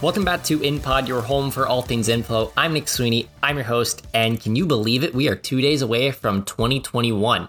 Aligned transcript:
Welcome 0.00 0.24
back 0.24 0.44
to 0.44 0.60
InPod, 0.60 1.08
your 1.08 1.20
home 1.20 1.50
for 1.50 1.66
all 1.66 1.82
things 1.82 2.08
info. 2.08 2.52
I'm 2.56 2.72
Nick 2.72 2.86
Sweeney. 2.86 3.28
I'm 3.42 3.56
your 3.56 3.64
host, 3.64 4.06
and 4.14 4.40
can 4.40 4.54
you 4.54 4.64
believe 4.64 5.02
it? 5.02 5.12
We 5.12 5.28
are 5.28 5.34
two 5.34 5.60
days 5.60 5.82
away 5.82 6.12
from 6.12 6.44
2021. 6.44 7.48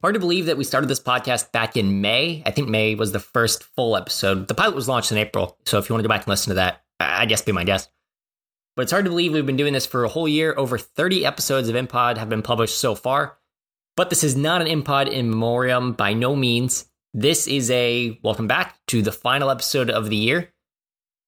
Hard 0.00 0.14
to 0.14 0.20
believe 0.20 0.46
that 0.46 0.56
we 0.56 0.62
started 0.62 0.86
this 0.86 1.00
podcast 1.00 1.50
back 1.50 1.76
in 1.76 2.00
May. 2.00 2.44
I 2.46 2.52
think 2.52 2.68
May 2.68 2.94
was 2.94 3.10
the 3.10 3.18
first 3.18 3.64
full 3.64 3.96
episode. 3.96 4.46
The 4.46 4.54
pilot 4.54 4.76
was 4.76 4.88
launched 4.88 5.10
in 5.10 5.18
April, 5.18 5.58
so 5.66 5.78
if 5.78 5.88
you 5.88 5.94
want 5.94 6.04
to 6.04 6.08
go 6.08 6.14
back 6.14 6.20
and 6.20 6.28
listen 6.28 6.50
to 6.50 6.54
that, 6.54 6.84
I 7.00 7.26
guess 7.26 7.42
be 7.42 7.50
my 7.50 7.64
guest. 7.64 7.90
But 8.76 8.82
it's 8.82 8.92
hard 8.92 9.06
to 9.06 9.10
believe 9.10 9.32
we've 9.32 9.44
been 9.44 9.56
doing 9.56 9.72
this 9.72 9.84
for 9.84 10.04
a 10.04 10.08
whole 10.08 10.28
year. 10.28 10.54
Over 10.56 10.78
30 10.78 11.26
episodes 11.26 11.68
of 11.68 11.74
InPod 11.74 12.18
have 12.18 12.28
been 12.28 12.42
published 12.42 12.78
so 12.78 12.94
far. 12.94 13.36
But 13.96 14.10
this 14.10 14.22
is 14.22 14.36
not 14.36 14.62
an 14.62 14.68
InPod 14.68 15.10
in 15.10 15.28
memoriam 15.28 15.94
by 15.94 16.12
no 16.12 16.36
means. 16.36 16.86
This 17.14 17.48
is 17.48 17.68
a 17.72 18.20
welcome 18.22 18.46
back 18.46 18.78
to 18.86 19.02
the 19.02 19.10
final 19.10 19.50
episode 19.50 19.90
of 19.90 20.08
the 20.08 20.14
year. 20.16 20.52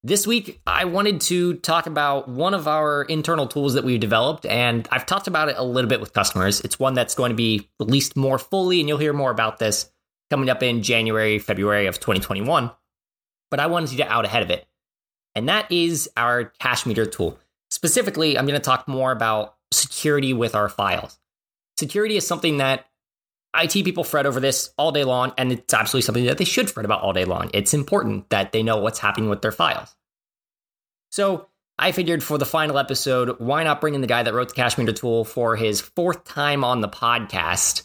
This 0.03 0.25
week, 0.25 0.59
I 0.65 0.85
wanted 0.85 1.21
to 1.21 1.53
talk 1.57 1.85
about 1.85 2.27
one 2.27 2.55
of 2.55 2.67
our 2.67 3.03
internal 3.03 3.45
tools 3.45 3.75
that 3.75 3.83
we've 3.83 3.99
developed, 3.99 4.47
and 4.47 4.87
I've 4.91 5.05
talked 5.05 5.27
about 5.27 5.49
it 5.49 5.57
a 5.59 5.63
little 5.63 5.87
bit 5.87 6.01
with 6.01 6.11
customers. 6.11 6.59
It's 6.61 6.79
one 6.79 6.95
that's 6.95 7.13
going 7.13 7.29
to 7.29 7.35
be 7.35 7.69
released 7.79 8.17
more 8.17 8.39
fully, 8.39 8.79
and 8.79 8.89
you'll 8.89 8.97
hear 8.97 9.13
more 9.13 9.29
about 9.29 9.59
this 9.59 9.91
coming 10.31 10.49
up 10.49 10.63
in 10.63 10.81
January, 10.81 11.37
February 11.37 11.85
of 11.85 11.99
2021. 11.99 12.71
But 13.51 13.59
I 13.59 13.67
wanted 13.67 13.91
to 13.91 13.95
get 13.95 14.09
out 14.09 14.25
ahead 14.25 14.41
of 14.41 14.49
it, 14.49 14.65
and 15.35 15.49
that 15.49 15.71
is 15.71 16.09
our 16.17 16.45
Cache 16.59 16.87
Meter 16.87 17.05
tool. 17.05 17.37
Specifically, 17.69 18.39
I'm 18.39 18.47
going 18.47 18.59
to 18.59 18.63
talk 18.63 18.87
more 18.87 19.11
about 19.11 19.55
security 19.71 20.33
with 20.33 20.55
our 20.55 20.67
files. 20.67 21.19
Security 21.77 22.17
is 22.17 22.25
something 22.25 22.57
that 22.57 22.87
IT 23.55 23.73
people 23.83 24.03
fret 24.03 24.25
over 24.25 24.39
this 24.39 24.71
all 24.77 24.91
day 24.91 25.03
long, 25.03 25.33
and 25.37 25.51
it's 25.51 25.73
absolutely 25.73 26.05
something 26.05 26.25
that 26.25 26.37
they 26.37 26.45
should 26.45 26.69
fret 26.69 26.85
about 26.85 27.01
all 27.01 27.13
day 27.13 27.25
long. 27.25 27.49
It's 27.53 27.73
important 27.73 28.29
that 28.29 28.51
they 28.51 28.63
know 28.63 28.77
what's 28.77 28.99
happening 28.99 29.29
with 29.29 29.41
their 29.41 29.51
files. 29.51 29.93
So 31.09 31.47
I 31.77 31.91
figured 31.91 32.23
for 32.23 32.37
the 32.37 32.45
final 32.45 32.77
episode, 32.77 33.39
why 33.39 33.63
not 33.63 33.81
bring 33.81 33.95
in 33.95 34.01
the 34.01 34.07
guy 34.07 34.23
that 34.23 34.33
wrote 34.33 34.49
the 34.49 34.55
Cache 34.55 34.77
Meter 34.77 34.93
tool 34.93 35.25
for 35.25 35.57
his 35.57 35.81
fourth 35.81 36.23
time 36.23 36.63
on 36.63 36.79
the 36.79 36.87
podcast? 36.87 37.83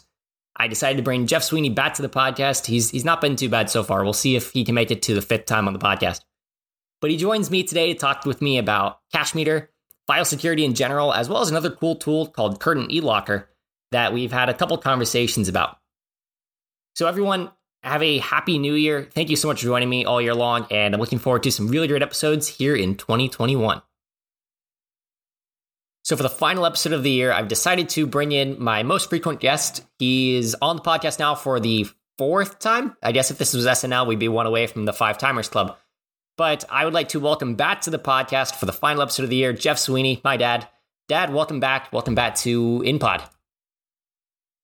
I 0.55 0.67
decided 0.67 0.97
to 0.97 1.03
bring 1.03 1.27
Jeff 1.27 1.43
Sweeney 1.43 1.69
back 1.69 1.95
to 1.95 2.01
the 2.01 2.09
podcast. 2.09 2.65
He's 2.65 2.89
he's 2.89 3.05
not 3.05 3.21
been 3.21 3.35
too 3.35 3.49
bad 3.49 3.69
so 3.69 3.83
far. 3.83 4.03
We'll 4.03 4.13
see 4.13 4.35
if 4.35 4.51
he 4.51 4.63
can 4.63 4.73
make 4.73 4.89
it 4.89 5.01
to 5.03 5.13
the 5.13 5.21
fifth 5.21 5.45
time 5.45 5.67
on 5.67 5.73
the 5.73 5.79
podcast. 5.79 6.21
But 7.01 7.11
he 7.11 7.17
joins 7.17 7.51
me 7.51 7.63
today 7.63 7.93
to 7.93 7.99
talk 7.99 8.25
with 8.25 8.41
me 8.41 8.57
about 8.57 9.01
Cache 9.13 9.35
Meter, 9.35 9.69
file 10.07 10.25
security 10.25 10.65
in 10.65 10.73
general, 10.73 11.13
as 11.13 11.29
well 11.29 11.41
as 11.41 11.51
another 11.51 11.69
cool 11.69 11.95
tool 11.95 12.25
called 12.27 12.59
Curtain 12.59 12.87
eLocker 12.87 13.45
that 13.91 14.13
we've 14.13 14.31
had 14.31 14.49
a 14.49 14.53
couple 14.53 14.77
conversations 14.77 15.47
about. 15.47 15.77
So, 16.95 17.07
everyone, 17.07 17.51
have 17.83 18.03
a 18.03 18.17
happy 18.17 18.57
new 18.57 18.73
year. 18.73 19.07
Thank 19.11 19.29
you 19.29 19.35
so 19.35 19.47
much 19.47 19.61
for 19.61 19.67
joining 19.67 19.89
me 19.89 20.05
all 20.05 20.21
year 20.21 20.33
long, 20.33 20.67
and 20.71 20.93
I'm 20.93 20.99
looking 20.99 21.19
forward 21.19 21.43
to 21.43 21.51
some 21.51 21.67
really 21.67 21.87
great 21.87 22.01
episodes 22.01 22.47
here 22.47 22.75
in 22.75 22.95
2021. 22.95 23.81
So, 26.03 26.15
for 26.15 26.23
the 26.23 26.29
final 26.29 26.65
episode 26.65 26.93
of 26.93 27.03
the 27.03 27.11
year, 27.11 27.31
I've 27.31 27.47
decided 27.47 27.89
to 27.89 28.07
bring 28.07 28.31
in 28.31 28.61
my 28.61 28.83
most 28.83 29.09
frequent 29.09 29.39
guest. 29.39 29.85
He 29.99 30.37
is 30.37 30.55
on 30.61 30.77
the 30.77 30.81
podcast 30.81 31.19
now 31.19 31.35
for 31.35 31.59
the 31.59 31.87
fourth 32.17 32.59
time. 32.59 32.95
I 33.03 33.11
guess 33.11 33.29
if 33.29 33.37
this 33.37 33.53
was 33.53 33.65
SNL, 33.65 34.07
we'd 34.07 34.19
be 34.19 34.27
one 34.27 34.47
away 34.47 34.67
from 34.67 34.85
the 34.85 34.93
Five 34.93 35.17
Timers 35.17 35.49
Club. 35.49 35.77
But 36.37 36.65
I 36.69 36.85
would 36.85 36.93
like 36.93 37.09
to 37.09 37.19
welcome 37.19 37.55
back 37.55 37.81
to 37.81 37.89
the 37.89 37.99
podcast 37.99 38.55
for 38.55 38.65
the 38.65 38.73
final 38.73 39.01
episode 39.01 39.23
of 39.23 39.29
the 39.29 39.35
year, 39.35 39.53
Jeff 39.53 39.77
Sweeney, 39.77 40.21
my 40.23 40.37
dad. 40.37 40.67
Dad, 41.07 41.33
welcome 41.33 41.59
back. 41.59 41.91
Welcome 41.91 42.15
back 42.15 42.35
to 42.37 42.79
InPod. 42.85 43.27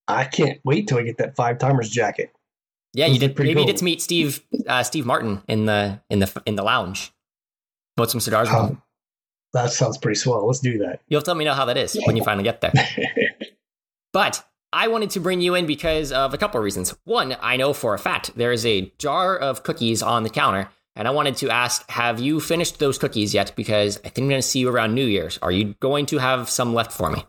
I 0.08 0.26
can't 0.26 0.60
wait 0.64 0.88
till 0.88 0.98
I 0.98 1.04
get 1.04 1.18
that 1.18 1.36
five 1.36 1.60
timers 1.60 1.90
jacket. 1.90 2.34
Yeah, 2.94 3.08
you 3.08 3.20
did. 3.20 3.38
Maybe 3.38 3.54
cool. 3.54 3.62
you 3.62 3.68
get 3.68 3.78
to 3.78 3.84
meet 3.84 4.02
Steve 4.02 4.44
uh, 4.68 4.84
Steve 4.84 5.06
Martin 5.06 5.42
in 5.48 5.66
the 5.66 6.02
in 6.10 6.20
the 6.20 6.42
in 6.46 6.56
the 6.56 6.64
lounge. 6.64 7.12
Bought 7.96 8.12
some 8.12 8.20
cigars. 8.20 8.50
Um, 8.50 8.82
that 9.54 9.72
sounds 9.72 9.98
pretty 9.98 10.16
swell. 10.16 10.46
Let's 10.46 10.60
do 10.60 10.80
that. 10.80 11.02
You'll 11.08 11.22
tell 11.22 11.36
me 11.36 11.46
know 11.46 11.54
how 11.54 11.66
that 11.66 11.78
is 11.78 12.00
when 12.06 12.16
you 12.16 12.24
finally 12.24 12.44
get 12.44 12.62
there. 12.62 12.74
but 14.14 14.44
I 14.72 14.88
wanted 14.88 15.12
to 15.12 15.20
bring 15.20 15.42
you 15.42 15.56
in 15.56 15.66
because 15.66 16.12
of 16.12 16.34
a 16.34 16.38
couple 16.38 16.60
of 16.60 16.64
reasons. 16.64 16.96
One, 17.04 17.36
I 17.40 17.58
know 17.58 17.74
for 17.74 17.94
a 17.94 18.00
fact 18.00 18.36
there 18.36 18.52
is 18.52 18.66
a 18.66 18.92
jar 18.98 19.38
of 19.38 19.64
cookies 19.64 20.02
on 20.02 20.24
the 20.24 20.30
counter, 20.30 20.70
and 20.96 21.08
I 21.08 21.12
wanted 21.12 21.38
to 21.38 21.50
ask: 21.50 21.90
Have 21.90 22.20
you 22.20 22.40
finished 22.40 22.78
those 22.80 23.00
cookies 23.00 23.34
yet? 23.34 23.54
Because 23.56 23.98
I 23.98 24.10
think 24.10 24.26
I'm 24.26 24.30
going 24.30 24.42
to 24.42 24.48
see 24.48 24.60
you 24.60 24.70
around 24.70 24.94
New 24.94 25.06
Year's. 25.06 25.40
Are 25.42 25.52
you 25.52 25.76
going 25.80 26.06
to 26.08 26.20
have 26.20 26.50
some 26.50 26.74
left 26.76 26.92
for 26.92 27.10
me? 27.10 27.24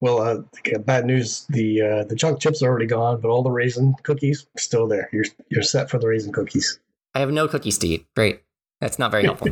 Well, 0.00 0.20
uh, 0.20 0.78
bad 0.80 1.06
news. 1.06 1.46
The 1.48 1.80
uh, 1.80 2.04
the 2.04 2.16
chunk 2.16 2.40
chips 2.40 2.62
are 2.62 2.68
already 2.68 2.86
gone, 2.86 3.20
but 3.20 3.28
all 3.28 3.42
the 3.42 3.50
raisin 3.50 3.94
cookies 4.02 4.46
are 4.56 4.60
still 4.60 4.86
there. 4.86 5.08
You're 5.12 5.24
you're 5.48 5.62
set 5.62 5.88
for 5.88 5.98
the 5.98 6.06
raisin 6.06 6.32
cookies. 6.32 6.78
I 7.14 7.20
have 7.20 7.30
no 7.30 7.48
cookies 7.48 7.78
to 7.78 7.88
eat. 7.88 8.06
Great. 8.14 8.42
That's 8.80 8.98
not 8.98 9.10
very 9.10 9.24
helpful. 9.24 9.48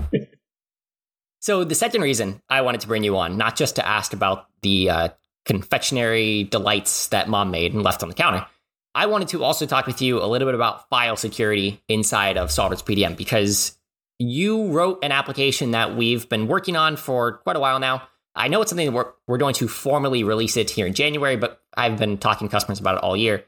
so 1.40 1.64
the 1.64 1.74
second 1.74 2.02
reason 2.02 2.42
I 2.50 2.60
wanted 2.60 2.82
to 2.82 2.88
bring 2.88 3.04
you 3.04 3.16
on, 3.16 3.38
not 3.38 3.56
just 3.56 3.76
to 3.76 3.86
ask 3.86 4.12
about 4.12 4.48
the 4.60 4.90
uh, 4.90 5.08
confectionery 5.46 6.44
delights 6.44 7.08
that 7.08 7.28
mom 7.28 7.50
made 7.50 7.72
and 7.72 7.82
left 7.82 8.02
on 8.02 8.10
the 8.10 8.14
counter, 8.14 8.46
I 8.94 9.06
wanted 9.06 9.28
to 9.28 9.42
also 9.42 9.64
talk 9.64 9.86
with 9.86 10.02
you 10.02 10.22
a 10.22 10.26
little 10.26 10.46
bit 10.46 10.54
about 10.54 10.88
file 10.90 11.16
security 11.16 11.82
inside 11.88 12.36
of 12.36 12.50
SolidWorks 12.50 12.84
PDM 12.84 13.16
because 13.16 13.78
you 14.18 14.68
wrote 14.68 15.02
an 15.02 15.10
application 15.10 15.72
that 15.72 15.96
we've 15.96 16.28
been 16.28 16.46
working 16.46 16.76
on 16.76 16.96
for 16.96 17.38
quite 17.38 17.56
a 17.56 17.60
while 17.60 17.80
now 17.80 18.02
I 18.34 18.48
know 18.48 18.60
it's 18.60 18.70
something 18.70 18.92
we're, 18.92 19.12
we're 19.26 19.38
going 19.38 19.54
to 19.54 19.68
formally 19.68 20.24
release 20.24 20.56
it 20.56 20.70
here 20.70 20.86
in 20.86 20.94
January, 20.94 21.36
but 21.36 21.60
I've 21.76 21.98
been 21.98 22.18
talking 22.18 22.48
to 22.48 22.52
customers 22.52 22.80
about 22.80 22.96
it 22.96 23.02
all 23.02 23.16
year. 23.16 23.44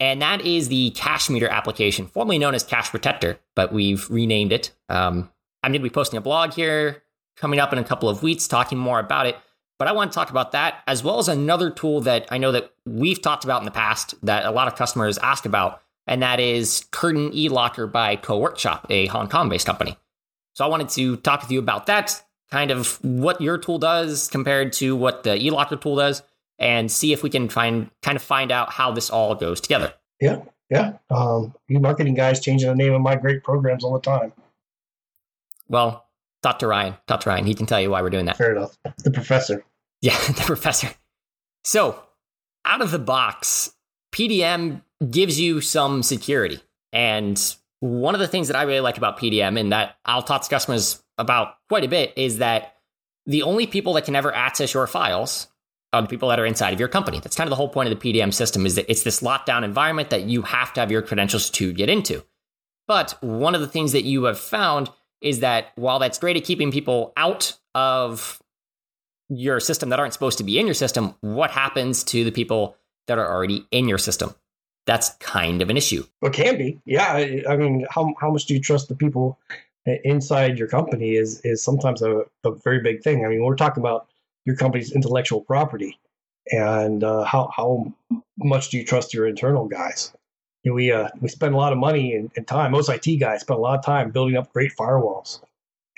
And 0.00 0.22
that 0.22 0.42
is 0.42 0.68
the 0.68 0.90
Cache 0.90 1.28
Meter 1.28 1.48
application, 1.48 2.06
formerly 2.06 2.38
known 2.38 2.54
as 2.54 2.62
Cache 2.62 2.90
Protector, 2.90 3.38
but 3.56 3.72
we've 3.72 4.08
renamed 4.10 4.52
it. 4.52 4.70
Um, 4.88 5.30
I'm 5.62 5.72
going 5.72 5.80
to 5.80 5.88
be 5.88 5.92
posting 5.92 6.18
a 6.18 6.20
blog 6.20 6.52
here 6.52 7.02
coming 7.36 7.58
up 7.58 7.72
in 7.72 7.78
a 7.78 7.84
couple 7.84 8.08
of 8.08 8.22
weeks 8.22 8.46
talking 8.46 8.78
more 8.78 9.00
about 9.00 9.26
it. 9.26 9.36
But 9.78 9.88
I 9.88 9.92
want 9.92 10.10
to 10.10 10.14
talk 10.14 10.30
about 10.30 10.52
that 10.52 10.82
as 10.86 11.04
well 11.04 11.18
as 11.18 11.28
another 11.28 11.70
tool 11.70 12.00
that 12.02 12.26
I 12.30 12.38
know 12.38 12.52
that 12.52 12.72
we've 12.84 13.20
talked 13.20 13.44
about 13.44 13.60
in 13.60 13.64
the 13.64 13.70
past 13.70 14.14
that 14.24 14.44
a 14.44 14.50
lot 14.50 14.68
of 14.68 14.76
customers 14.76 15.18
ask 15.18 15.46
about, 15.46 15.82
and 16.06 16.22
that 16.22 16.40
is 16.40 16.86
Curtain 16.90 17.30
eLocker 17.30 17.90
by 17.90 18.16
CoWorkshop, 18.16 18.86
a 18.90 19.06
Hong 19.06 19.28
Kong 19.28 19.48
based 19.48 19.66
company. 19.66 19.96
So 20.54 20.64
I 20.64 20.68
wanted 20.68 20.88
to 20.90 21.16
talk 21.18 21.42
with 21.42 21.52
you 21.52 21.60
about 21.60 21.86
that, 21.86 22.22
kind 22.50 22.70
of 22.70 23.02
what 23.04 23.40
your 23.40 23.58
tool 23.58 23.78
does 23.78 24.28
compared 24.28 24.72
to 24.74 24.96
what 24.96 25.22
the 25.22 25.30
eLocker 25.30 25.80
tool 25.80 25.96
does 25.96 26.22
and 26.58 26.90
see 26.90 27.12
if 27.12 27.22
we 27.22 27.30
can 27.30 27.48
find 27.48 27.90
kind 28.02 28.16
of 28.16 28.22
find 28.22 28.50
out 28.50 28.72
how 28.72 28.90
this 28.90 29.10
all 29.10 29.34
goes 29.34 29.60
together. 29.60 29.92
Yeah, 30.20 30.42
yeah. 30.70 30.94
Um, 31.10 31.54
you 31.68 31.78
marketing 31.78 32.14
guys 32.14 32.40
changing 32.40 32.68
the 32.68 32.74
name 32.74 32.92
of 32.92 33.00
my 33.00 33.16
great 33.16 33.44
programs 33.44 33.84
all 33.84 33.92
the 33.92 34.00
time. 34.00 34.32
Well, 35.68 36.06
talk 36.42 36.58
to 36.60 36.66
Ryan. 36.66 36.96
Talk 37.06 37.20
to 37.20 37.30
Ryan. 37.30 37.46
He 37.46 37.54
can 37.54 37.66
tell 37.66 37.80
you 37.80 37.90
why 37.90 38.02
we're 38.02 38.10
doing 38.10 38.26
that. 38.26 38.36
Fair 38.36 38.56
enough. 38.56 38.76
The 39.04 39.10
professor. 39.10 39.64
Yeah, 40.00 40.18
the 40.26 40.42
professor. 40.44 40.88
So, 41.64 42.02
out 42.64 42.80
of 42.80 42.90
the 42.90 42.98
box, 42.98 43.72
PDM 44.12 44.82
gives 45.10 45.38
you 45.38 45.60
some 45.60 46.02
security. 46.02 46.60
And 46.92 47.40
one 47.80 48.14
of 48.14 48.20
the 48.20 48.28
things 48.28 48.48
that 48.48 48.56
I 48.56 48.62
really 48.62 48.80
like 48.80 48.96
about 48.96 49.18
PDM 49.18 49.58
and 49.58 49.72
that 49.72 49.96
I'll 50.04 50.22
talk 50.22 50.42
to 50.42 50.48
customers 50.48 51.02
about 51.18 51.56
quite 51.68 51.84
a 51.84 51.88
bit 51.88 52.12
is 52.16 52.38
that 52.38 52.76
the 53.26 53.42
only 53.42 53.66
people 53.66 53.92
that 53.94 54.04
can 54.04 54.16
ever 54.16 54.34
access 54.34 54.72
your 54.72 54.86
files 54.86 55.48
are 55.92 56.02
the 56.02 56.08
people 56.08 56.28
that 56.28 56.38
are 56.38 56.46
inside 56.46 56.72
of 56.72 56.80
your 56.80 56.88
company. 56.88 57.20
That's 57.20 57.36
kind 57.36 57.46
of 57.46 57.50
the 57.50 57.56
whole 57.56 57.68
point 57.68 57.90
of 57.90 57.98
the 57.98 58.12
PDM 58.12 58.32
system 58.32 58.66
is 58.66 58.74
that 58.74 58.90
it's 58.90 59.02
this 59.02 59.20
lockdown 59.20 59.64
environment 59.64 60.10
that 60.10 60.24
you 60.24 60.42
have 60.42 60.72
to 60.74 60.80
have 60.80 60.90
your 60.90 61.02
credentials 61.02 61.50
to 61.50 61.72
get 61.72 61.88
into. 61.88 62.24
But 62.86 63.16
one 63.20 63.54
of 63.54 63.60
the 63.60 63.68
things 63.68 63.92
that 63.92 64.04
you 64.04 64.24
have 64.24 64.38
found 64.38 64.90
is 65.20 65.40
that 65.40 65.72
while 65.76 65.98
that's 65.98 66.18
great 66.18 66.36
at 66.36 66.44
keeping 66.44 66.70
people 66.70 67.12
out 67.16 67.56
of 67.74 68.40
your 69.28 69.60
system 69.60 69.90
that 69.90 69.98
aren't 69.98 70.12
supposed 70.12 70.38
to 70.38 70.44
be 70.44 70.58
in 70.58 70.66
your 70.66 70.74
system, 70.74 71.14
what 71.20 71.50
happens 71.50 72.02
to 72.04 72.24
the 72.24 72.32
people 72.32 72.76
that 73.06 73.18
are 73.18 73.30
already 73.30 73.66
in 73.70 73.88
your 73.88 73.98
system? 73.98 74.34
That's 74.86 75.10
kind 75.16 75.60
of 75.60 75.68
an 75.68 75.76
issue. 75.76 76.04
It 76.22 76.32
can 76.32 76.56
be. 76.56 76.80
Yeah. 76.86 77.42
I 77.48 77.56
mean, 77.56 77.86
how, 77.90 78.14
how 78.18 78.30
much 78.30 78.46
do 78.46 78.54
you 78.54 78.60
trust 78.60 78.88
the 78.88 78.94
people 78.94 79.38
inside 80.04 80.58
your 80.58 80.68
company 80.68 81.16
is 81.16 81.40
is 81.42 81.62
sometimes 81.62 82.02
a, 82.02 82.22
a 82.44 82.52
very 82.64 82.80
big 82.80 83.02
thing. 83.02 83.24
I 83.24 83.28
mean, 83.28 83.42
we're 83.42 83.56
talking 83.56 83.82
about 83.82 84.08
your 84.44 84.56
company's 84.56 84.92
intellectual 84.92 85.40
property, 85.40 85.98
and 86.50 87.04
uh, 87.04 87.24
how 87.24 87.50
how 87.54 87.92
much 88.38 88.70
do 88.70 88.78
you 88.78 88.84
trust 88.84 89.14
your 89.14 89.26
internal 89.26 89.66
guys? 89.66 90.12
You 90.64 90.72
know, 90.72 90.74
we 90.76 90.92
uh, 90.92 91.08
we 91.20 91.28
spend 91.28 91.54
a 91.54 91.58
lot 91.58 91.72
of 91.72 91.78
money 91.78 92.14
and, 92.14 92.30
and, 92.36 92.46
time. 92.46 92.72
Most 92.72 92.88
IT 92.88 93.16
guys 93.18 93.42
spend 93.42 93.58
a 93.58 93.62
lot 93.62 93.78
of 93.78 93.84
time 93.84 94.10
building 94.10 94.36
up 94.36 94.52
great 94.52 94.72
firewalls, 94.76 95.40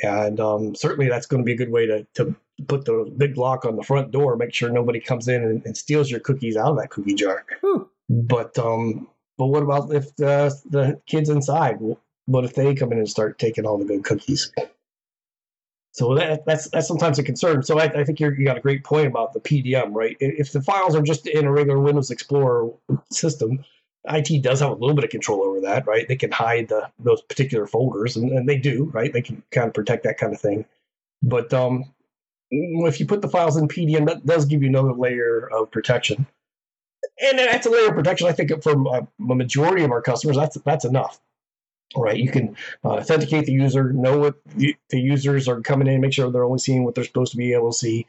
and 0.03 0.41
um, 0.41 0.75
certainly 0.75 1.09
that's 1.09 1.27
going 1.27 1.43
to 1.43 1.47
be 1.47 1.53
a 1.53 1.57
good 1.57 1.71
way 1.71 1.87
to 1.87 2.07
to 2.15 2.35
put 2.69 2.85
the 2.85 3.13
big 3.17 3.37
lock 3.37 3.65
on 3.65 3.77
the 3.77 3.83
front 3.83 4.11
door, 4.11 4.37
make 4.37 4.53
sure 4.53 4.71
nobody 4.71 5.01
comes 5.01 5.29
in 5.29 5.43
and, 5.43 5.65
and 5.65 5.77
steals 5.77 6.11
your 6.11 6.21
cookies 6.21 6.57
out 6.57 6.73
of 6.73 6.77
that 6.79 6.91
cookie 6.91 7.15
jar. 7.15 7.45
But 8.09 8.59
um, 8.59 9.09
but 9.39 9.47
what 9.47 9.63
about 9.63 9.93
if 9.95 10.15
the 10.17 10.55
the 10.69 11.01
kids 11.07 11.29
inside? 11.29 11.79
What 12.27 12.45
if 12.45 12.55
they 12.55 12.75
come 12.75 12.93
in 12.93 12.99
and 12.99 13.09
start 13.09 13.39
taking 13.39 13.67
all 13.67 13.79
the 13.79 13.85
good 13.85 14.05
cookies? 14.05 14.53
So 15.93 16.15
that, 16.15 16.47
that's 16.47 16.69
that's 16.71 16.87
sometimes 16.87 17.19
a 17.19 17.23
concern. 17.23 17.63
So 17.63 17.79
I, 17.79 17.85
I 17.85 18.05
think 18.05 18.21
you 18.21 18.45
got 18.45 18.57
a 18.57 18.61
great 18.61 18.85
point 18.85 19.09
about 19.09 19.33
the 19.33 19.41
PDM, 19.41 19.91
right? 19.93 20.17
If 20.21 20.53
the 20.53 20.63
files 20.63 20.95
are 20.95 21.03
just 21.03 21.27
in 21.27 21.47
a 21.47 21.53
regular 21.53 21.81
Windows 21.81 22.11
Explorer 22.11 22.71
system, 23.11 23.65
IT 24.05 24.43
does 24.43 24.61
have 24.61 24.71
a 24.71 24.75
little 24.75 24.95
bit 24.95 25.05
of 25.05 25.11
control 25.11 25.43
over 25.43 25.61
that, 25.63 25.87
right? 25.87 26.07
They 26.07 26.17
can 26.17 26.31
hide 26.31 26.69
the, 26.69 26.89
those 27.01 27.23
particular 27.23 27.67
folders, 27.67 28.17
and, 28.17 28.31
and 28.31 28.49
they 28.49 28.57
do, 28.57 28.85
right? 28.95 29.13
They 29.13 29.23
can 29.23 29.43
kind 29.51 29.67
of 29.67 29.75
protect 29.75 30.05
that 30.05 30.17
kind 30.17 30.33
of 30.33 30.41
thing. 30.41 30.65
But 31.23 31.53
um, 31.53 31.93
if 32.51 33.01
you 33.01 33.07
put 33.07 33.21
the 33.21 33.29
files 33.29 33.57
in 33.57 33.67
PDM, 33.67 34.07
that 34.07 34.25
does 34.25 34.47
give 34.47 34.63
you 34.63 34.69
another 34.69 34.93
layer 34.93 35.51
of 35.53 35.71
protection. 35.71 36.27
And 37.23 37.39
that's 37.39 37.67
a 37.67 37.71
layer 37.71 37.89
of 37.89 37.95
protection. 37.95 38.29
I 38.29 38.33
think 38.33 38.63
for 38.63 38.73
a 38.73 39.07
majority 39.19 39.83
of 39.83 39.91
our 39.91 40.03
customers, 40.03 40.37
that's 40.37 40.57
that's 40.65 40.85
enough 40.85 41.21
right? 41.97 42.17
You 42.17 42.31
can 42.31 42.57
uh, 42.85 42.91
authenticate 42.91 43.47
the 43.47 43.53
user, 43.53 43.93
know 43.93 44.19
what 44.19 44.35
the, 44.57 44.77
users 44.93 45.49
are 45.49 45.61
coming 45.61 45.89
in, 45.89 46.01
make 46.01 46.13
sure 46.13 46.31
they're 46.31 46.45
only 46.45 46.59
seeing 46.59 46.85
what 46.85 46.95
they're 46.95 47.05
supposed 47.05 47.33
to 47.33 47.39
be 47.39 47.53
able 47.53 47.73
to 47.73 47.79
see, 47.79 48.07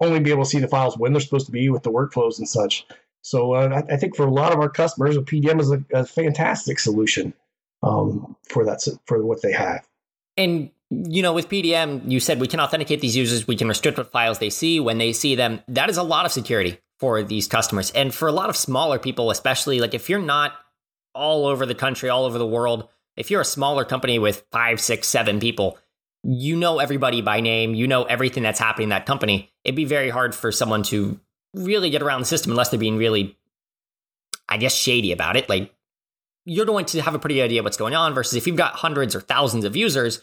only 0.00 0.20
be 0.20 0.30
able 0.30 0.44
to 0.44 0.50
see 0.50 0.60
the 0.60 0.68
files 0.68 0.96
when 0.96 1.12
they're 1.12 1.20
supposed 1.20 1.46
to 1.46 1.52
be 1.52 1.68
with 1.68 1.82
the 1.82 1.90
workflows 1.90 2.38
and 2.38 2.48
such. 2.48 2.86
So 3.22 3.54
uh, 3.54 3.82
I, 3.88 3.94
I, 3.94 3.96
think 3.96 4.16
for 4.16 4.26
a 4.26 4.30
lot 4.30 4.52
of 4.52 4.60
our 4.60 4.70
customers, 4.70 5.16
a 5.16 5.20
PDM 5.20 5.60
is 5.60 5.70
a, 5.70 5.84
a 5.92 6.06
fantastic 6.06 6.78
solution 6.78 7.34
um, 7.82 8.36
for 8.48 8.64
that 8.64 8.86
for 9.06 9.24
what 9.24 9.42
they 9.42 9.52
have. 9.52 9.86
And 10.36 10.70
you 10.90 11.20
know, 11.20 11.34
with 11.34 11.48
PDM, 11.48 12.10
you 12.10 12.20
said 12.20 12.40
we 12.40 12.46
can 12.46 12.60
authenticate 12.60 13.00
these 13.00 13.16
users, 13.16 13.46
we 13.46 13.56
can 13.56 13.68
restrict 13.68 13.98
what 13.98 14.10
files 14.10 14.38
they 14.38 14.48
see 14.50 14.80
when 14.80 14.96
they 14.98 15.12
see 15.12 15.34
them. 15.34 15.60
That 15.68 15.90
is 15.90 15.98
a 15.98 16.02
lot 16.02 16.24
of 16.24 16.32
security 16.32 16.78
for 16.98 17.22
these 17.22 17.46
customers, 17.46 17.90
and 17.90 18.14
for 18.14 18.28
a 18.28 18.32
lot 18.32 18.48
of 18.48 18.56
smaller 18.56 18.98
people, 18.98 19.30
especially 19.30 19.80
like 19.80 19.94
if 19.94 20.08
you're 20.08 20.18
not 20.18 20.54
all 21.14 21.46
over 21.46 21.66
the 21.66 21.74
country, 21.74 22.08
all 22.08 22.24
over 22.24 22.38
the 22.38 22.46
world 22.46 22.88
if 23.18 23.30
you're 23.30 23.40
a 23.40 23.44
smaller 23.44 23.84
company 23.84 24.18
with 24.18 24.44
five, 24.52 24.80
six, 24.80 25.08
seven 25.08 25.40
people, 25.40 25.76
you 26.22 26.56
know 26.56 26.78
everybody 26.78 27.20
by 27.20 27.40
name, 27.40 27.74
you 27.74 27.86
know 27.86 28.04
everything 28.04 28.42
that's 28.42 28.58
happening 28.58 28.84
in 28.84 28.90
that 28.90 29.06
company. 29.06 29.52
It'd 29.64 29.76
be 29.76 29.84
very 29.84 30.08
hard 30.08 30.34
for 30.34 30.52
someone 30.52 30.82
to 30.84 31.20
really 31.52 31.90
get 31.90 32.02
around 32.02 32.20
the 32.20 32.26
system 32.26 32.52
unless 32.52 32.68
they're 32.68 32.78
being 32.78 32.96
really, 32.96 33.36
I 34.48 34.56
guess, 34.56 34.74
shady 34.74 35.12
about 35.12 35.36
it. 35.36 35.48
Like, 35.48 35.74
you're 36.44 36.64
going 36.64 36.86
to 36.86 37.02
have 37.02 37.14
a 37.14 37.18
pretty 37.18 37.42
idea 37.42 37.62
what's 37.62 37.76
going 37.76 37.94
on 37.94 38.14
versus 38.14 38.34
if 38.34 38.46
you've 38.46 38.56
got 38.56 38.74
hundreds 38.74 39.14
or 39.14 39.20
thousands 39.20 39.64
of 39.64 39.76
users, 39.76 40.22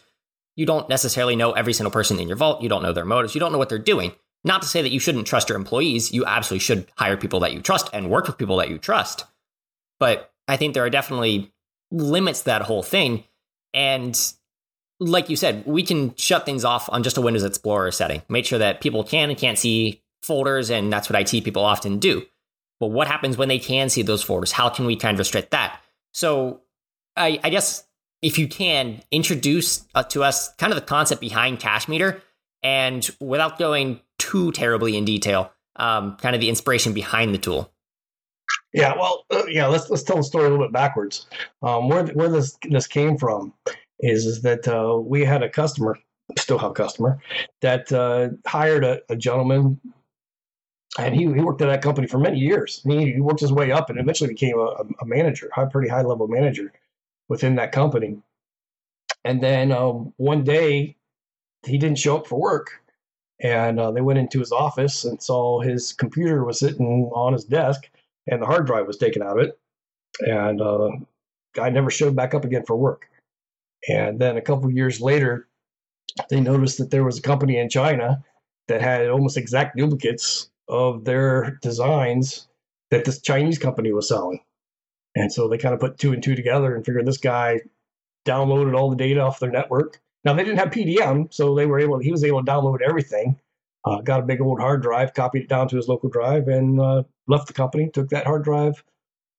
you 0.56 0.64
don't 0.64 0.88
necessarily 0.88 1.36
know 1.36 1.52
every 1.52 1.72
single 1.72 1.92
person 1.92 2.18
in 2.18 2.28
your 2.28 2.36
vault. 2.36 2.62
You 2.62 2.68
don't 2.68 2.82
know 2.82 2.92
their 2.92 3.04
motives. 3.04 3.34
You 3.34 3.40
don't 3.40 3.52
know 3.52 3.58
what 3.58 3.68
they're 3.68 3.78
doing. 3.78 4.12
Not 4.42 4.62
to 4.62 4.68
say 4.68 4.80
that 4.82 4.92
you 4.92 5.00
shouldn't 5.00 5.26
trust 5.26 5.48
your 5.48 5.56
employees. 5.56 6.12
You 6.12 6.24
absolutely 6.24 6.60
should 6.60 6.86
hire 6.96 7.16
people 7.16 7.40
that 7.40 7.52
you 7.52 7.60
trust 7.60 7.90
and 7.92 8.10
work 8.10 8.26
with 8.26 8.38
people 8.38 8.56
that 8.56 8.70
you 8.70 8.78
trust. 8.78 9.24
But 10.00 10.32
I 10.48 10.56
think 10.56 10.72
there 10.72 10.84
are 10.84 10.90
definitely 10.90 11.52
limits 11.90 12.42
that 12.42 12.62
whole 12.62 12.82
thing. 12.82 13.24
And 13.74 14.18
like 14.98 15.28
you 15.28 15.36
said, 15.36 15.64
we 15.66 15.82
can 15.82 16.14
shut 16.16 16.46
things 16.46 16.64
off 16.64 16.88
on 16.90 17.02
just 17.02 17.16
a 17.16 17.20
Windows 17.20 17.44
Explorer 17.44 17.90
setting. 17.90 18.22
Make 18.28 18.46
sure 18.46 18.58
that 18.58 18.80
people 18.80 19.04
can 19.04 19.30
and 19.30 19.38
can't 19.38 19.58
see 19.58 20.02
folders, 20.22 20.70
and 20.70 20.92
that's 20.92 21.10
what 21.10 21.20
IT 21.20 21.44
people 21.44 21.64
often 21.64 21.98
do. 21.98 22.22
But 22.80 22.88
what 22.88 23.06
happens 23.06 23.36
when 23.36 23.48
they 23.48 23.58
can 23.58 23.88
see 23.88 24.02
those 24.02 24.22
folders? 24.22 24.52
How 24.52 24.68
can 24.68 24.86
we 24.86 24.96
kind 24.96 25.14
of 25.14 25.18
restrict 25.18 25.50
that? 25.52 25.80
So 26.12 26.62
I, 27.16 27.40
I 27.42 27.50
guess 27.50 27.84
if 28.22 28.38
you 28.38 28.48
can 28.48 29.02
introduce 29.10 29.84
uh, 29.94 30.02
to 30.04 30.24
us 30.24 30.52
kind 30.54 30.72
of 30.72 30.78
the 30.78 30.84
concept 30.84 31.20
behind 31.20 31.60
Cache 31.60 31.88
Meter, 31.88 32.22
and 32.62 33.08
without 33.20 33.58
going 33.58 34.00
too 34.18 34.50
terribly 34.52 34.96
in 34.96 35.04
detail, 35.04 35.52
um, 35.76 36.16
kind 36.16 36.34
of 36.34 36.40
the 36.40 36.48
inspiration 36.48 36.92
behind 36.92 37.34
the 37.34 37.38
tool. 37.38 37.70
Yeah, 38.72 38.94
well, 38.94 39.24
uh, 39.30 39.46
yeah. 39.46 39.66
Let's 39.66 39.88
let's 39.90 40.02
tell 40.02 40.16
the 40.16 40.22
story 40.22 40.46
a 40.46 40.50
little 40.50 40.66
bit 40.66 40.72
backwards. 40.72 41.26
Um, 41.62 41.88
where 41.88 42.06
where 42.08 42.28
this 42.28 42.58
this 42.68 42.86
came 42.86 43.16
from 43.16 43.52
is 44.00 44.26
is 44.26 44.42
that 44.42 44.66
uh, 44.68 44.98
we 44.98 45.24
had 45.24 45.42
a 45.42 45.48
customer, 45.48 45.98
still 46.36 46.58
have 46.58 46.72
a 46.72 46.74
customer, 46.74 47.18
that 47.62 47.90
uh, 47.92 48.30
hired 48.46 48.84
a, 48.84 49.00
a, 49.08 49.16
gentleman, 49.16 49.80
and 50.98 51.14
he, 51.14 51.22
he 51.22 51.40
worked 51.40 51.62
at 51.62 51.68
that 51.68 51.82
company 51.82 52.06
for 52.06 52.18
many 52.18 52.38
years. 52.38 52.82
He, 52.84 53.12
he 53.14 53.20
worked 53.20 53.40
his 53.40 53.52
way 53.52 53.72
up 53.72 53.88
and 53.88 53.98
eventually 53.98 54.28
became 54.28 54.58
a, 54.58 54.84
a 55.00 55.06
manager, 55.06 55.50
a 55.56 55.66
pretty 55.66 55.88
high 55.88 56.02
level 56.02 56.28
manager 56.28 56.72
within 57.28 57.54
that 57.56 57.72
company. 57.72 58.18
And 59.24 59.42
then 59.42 59.72
um, 59.72 60.12
one 60.18 60.44
day, 60.44 60.96
he 61.64 61.78
didn't 61.78 61.98
show 61.98 62.18
up 62.18 62.26
for 62.26 62.38
work, 62.38 62.82
and 63.40 63.80
uh, 63.80 63.90
they 63.90 64.00
went 64.00 64.18
into 64.18 64.38
his 64.38 64.52
office 64.52 65.04
and 65.04 65.22
saw 65.22 65.60
his 65.60 65.92
computer 65.92 66.44
was 66.44 66.58
sitting 66.58 67.10
on 67.14 67.32
his 67.32 67.44
desk 67.44 67.90
and 68.26 68.42
the 68.42 68.46
hard 68.46 68.66
drive 68.66 68.86
was 68.86 68.96
taken 68.96 69.22
out 69.22 69.38
of 69.38 69.44
it. 69.44 69.58
And 70.20 70.60
uh, 70.60 70.90
guy 71.54 71.68
never 71.70 71.90
showed 71.90 72.16
back 72.16 72.34
up 72.34 72.44
again 72.44 72.64
for 72.66 72.76
work. 72.76 73.08
And 73.88 74.18
then 74.18 74.36
a 74.36 74.42
couple 74.42 74.70
years 74.70 75.00
later, 75.00 75.48
they 76.30 76.40
noticed 76.40 76.78
that 76.78 76.90
there 76.90 77.04
was 77.04 77.18
a 77.18 77.22
company 77.22 77.58
in 77.58 77.68
China 77.68 78.24
that 78.68 78.80
had 78.80 79.08
almost 79.08 79.36
exact 79.36 79.76
duplicates 79.76 80.50
of 80.68 81.04
their 81.04 81.58
designs 81.62 82.48
that 82.90 83.04
this 83.04 83.20
Chinese 83.20 83.58
company 83.58 83.92
was 83.92 84.08
selling. 84.08 84.40
And 85.14 85.32
so 85.32 85.48
they 85.48 85.58
kind 85.58 85.74
of 85.74 85.80
put 85.80 85.98
two 85.98 86.12
and 86.12 86.22
two 86.22 86.34
together 86.34 86.74
and 86.74 86.84
figured 86.84 87.06
this 87.06 87.18
guy 87.18 87.60
downloaded 88.26 88.76
all 88.76 88.90
the 88.90 88.96
data 88.96 89.20
off 89.20 89.40
their 89.40 89.50
network. 89.50 90.00
Now 90.24 90.34
they 90.34 90.44
didn't 90.44 90.58
have 90.58 90.70
PDM, 90.70 91.32
so 91.32 91.54
they 91.54 91.66
were 91.66 91.78
able. 91.78 91.98
He 91.98 92.10
was 92.10 92.24
able 92.24 92.44
to 92.44 92.50
download 92.50 92.82
everything, 92.86 93.38
uh, 93.86 94.00
got 94.00 94.20
a 94.20 94.24
big 94.24 94.40
old 94.40 94.60
hard 94.60 94.82
drive, 94.82 95.14
copied 95.14 95.44
it 95.44 95.48
down 95.48 95.68
to 95.68 95.76
his 95.76 95.88
local 95.88 96.08
drive, 96.08 96.48
and 96.48 96.80
uh, 96.80 97.04
left 97.28 97.46
the 97.46 97.52
company, 97.52 97.88
took 97.92 98.08
that 98.10 98.26
hard 98.26 98.42
drive 98.42 98.82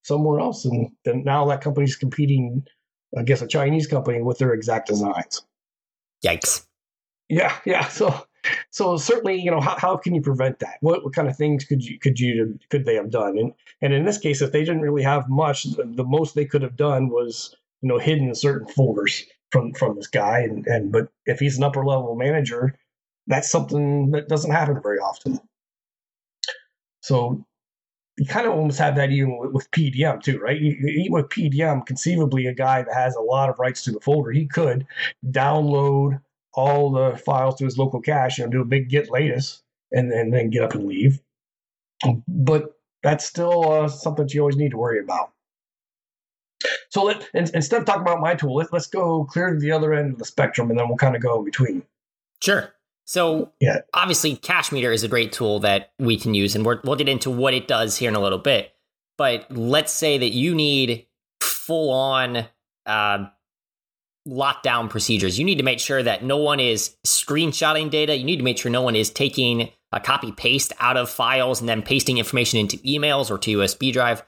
somewhere 0.04 0.40
else, 0.40 0.64
and 0.64 0.90
then 1.04 1.24
now 1.26 1.46
that 1.46 1.62
company's 1.62 1.98
competing, 1.98 2.66
I 3.18 3.24
guess, 3.24 3.42
a 3.42 3.48
Chinese 3.48 3.88
company 3.88 4.22
with 4.22 4.38
their 4.38 4.54
exact 4.54 4.88
designs. 4.88 5.46
Yikes! 6.26 6.66
Yeah, 7.28 7.54
yeah. 7.66 7.88
So, 7.90 8.26
so 8.72 8.96
certainly, 8.96 9.42
you 9.42 9.52
know, 9.52 9.60
how, 9.60 9.76
how 9.78 9.98
can 9.98 10.16
you 10.16 10.22
prevent 10.22 10.60
that? 10.60 10.78
What, 10.80 11.04
what 11.04 11.14
kind 11.14 11.28
of 11.28 11.36
things 11.36 11.66
could 11.66 11.84
you 11.84 12.00
could 12.00 12.18
you 12.18 12.58
could 12.70 12.86
they 12.86 12.96
have 12.96 13.12
done? 13.12 13.38
And 13.38 13.54
and 13.82 13.94
in 13.94 14.06
this 14.06 14.18
case, 14.18 14.42
if 14.42 14.54
they 14.54 14.64
didn't 14.64 14.82
really 14.82 15.04
have 15.04 15.28
much, 15.28 15.64
the, 15.64 15.84
the 15.84 16.06
most 16.06 16.36
they 16.36 16.46
could 16.46 16.62
have 16.62 16.78
done 16.78 17.10
was 17.10 17.54
you 17.82 17.90
know 17.90 17.98
hidden 17.98 18.34
certain 18.34 18.68
folders 18.68 19.26
from 19.52 19.74
from 19.74 19.98
this 19.98 20.08
guy. 20.08 20.40
And 20.40 20.66
and 20.68 20.90
but 20.90 21.10
if 21.26 21.40
he's 21.40 21.58
an 21.58 21.66
upper 21.66 21.86
level 21.86 22.16
manager 22.16 22.78
that's 23.28 23.50
something 23.50 24.12
that 24.12 24.28
doesn't 24.28 24.52
happen 24.52 24.82
very 24.82 25.00
often. 25.00 25.40
So 27.02 27.46
you 28.18 28.26
kind 28.26 28.48
of 28.48 28.54
almost 28.54 28.80
have 28.80 28.96
that 28.96 29.12
even 29.12 29.38
with, 29.54 29.70
PDM 29.72 30.24
too, 30.24 30.40
right? 30.40 30.60
even 30.60 31.12
with 31.12 31.30
PDM, 31.30 31.86
conceivably, 31.86 32.48
a 32.48 32.54
guy 32.54 32.82
that 32.82 32.94
has 32.94 33.16
a 33.16 33.22
lot 33.22 33.50
of 33.50 33.60
rights 33.60 33.84
to 33.84 33.92
the 33.92 34.00
folder, 34.00 34.32
he 34.32 34.48
could 34.48 34.88
download 35.26 36.20
all 36.54 36.92
the 36.92 37.16
files 37.18 37.56
to 37.56 37.66
his 37.66 37.78
local 37.78 38.02
cache 38.02 38.40
and 38.40 38.52
do 38.52 38.62
a 38.62 38.66
big 38.66 38.90
get 38.90 39.12
latest 39.12 39.62
and, 39.92 40.12
and 40.12 40.34
then 40.34 40.50
get 40.50 40.64
up 40.64 40.74
and 40.74 40.88
leave. 40.88 41.22
But 42.28 42.76
that's 43.04 43.26
still 43.26 43.72
uh, 43.72 43.88
something 43.88 44.28
you 44.30 44.42
always 44.42 44.58
need 44.58 44.72
to 44.72 44.78
worry 44.78 45.00
about. 45.00 45.32
So 46.90 47.04
let 47.04 47.30
instead 47.34 47.82
of 47.82 47.86
talking 47.86 48.02
about 48.02 48.20
my 48.20 48.34
tool, 48.34 48.56
let, 48.56 48.74
let's 48.74 48.88
go 48.88 49.26
clear 49.26 49.54
to 49.54 49.60
the 49.60 49.72
other 49.72 49.94
end 49.94 50.14
of 50.14 50.18
the 50.18 50.26
spectrum, 50.26 50.72
and 50.72 50.80
then 50.80 50.88
we'll 50.88 50.98
kind 50.98 51.16
of 51.16 51.22
go 51.22 51.38
in 51.38 51.46
between. 51.46 51.84
Sure. 52.42 52.74
So 53.08 53.54
yeah. 53.62 53.80
obviously, 53.94 54.36
Cache 54.36 54.74
Meter 54.74 54.92
is 54.92 55.04
a 55.04 55.08
great 55.08 55.32
tool 55.32 55.62
that 55.62 55.94
we 55.98 56.18
can 56.18 56.34
use, 56.34 56.56
and 56.56 56.66
we 56.66 56.76
will 56.84 56.98
get 56.98 57.08
into 57.08 57.32
what 57.32 57.54
it 57.54 57.66
does 57.66 57.98
here 57.98 58.10
in 58.10 58.16
a 58.16 58.20
little 58.20 58.38
bit. 58.38 58.74
But 59.18 59.50
let's 59.50 59.94
say 59.94 60.18
that 60.18 60.34
you 60.34 60.54
need 60.54 61.08
full 61.40 61.90
on 61.90 62.46
uh, 62.86 63.28
lockdown 64.28 64.90
procedures. 64.90 65.40
You 65.40 65.46
need 65.46 65.58
to 65.58 65.64
make 65.64 65.80
sure 65.80 66.04
that 66.04 66.26
no 66.26 66.36
one 66.36 66.60
is 66.60 66.98
screenshotting 67.06 67.90
data. 67.90 68.16
You 68.16 68.26
need 68.26 68.38
to 68.38 68.44
make 68.44 68.58
sure 68.58 68.70
no 68.70 68.82
one 68.82 68.96
is 68.96 69.10
taking 69.10 69.70
a 69.94 70.02
copy 70.02 70.34
paste 70.34 70.74
out 70.80 70.98
of 70.98 71.10
files 71.10 71.62
and 71.62 71.70
then 71.70 71.82
pasting 71.82 72.18
information 72.18 72.60
into 72.60 72.76
emails 72.80 73.32
or 73.32 73.38
to 73.38 73.58
USB 73.60 73.94
drive. 73.94 74.22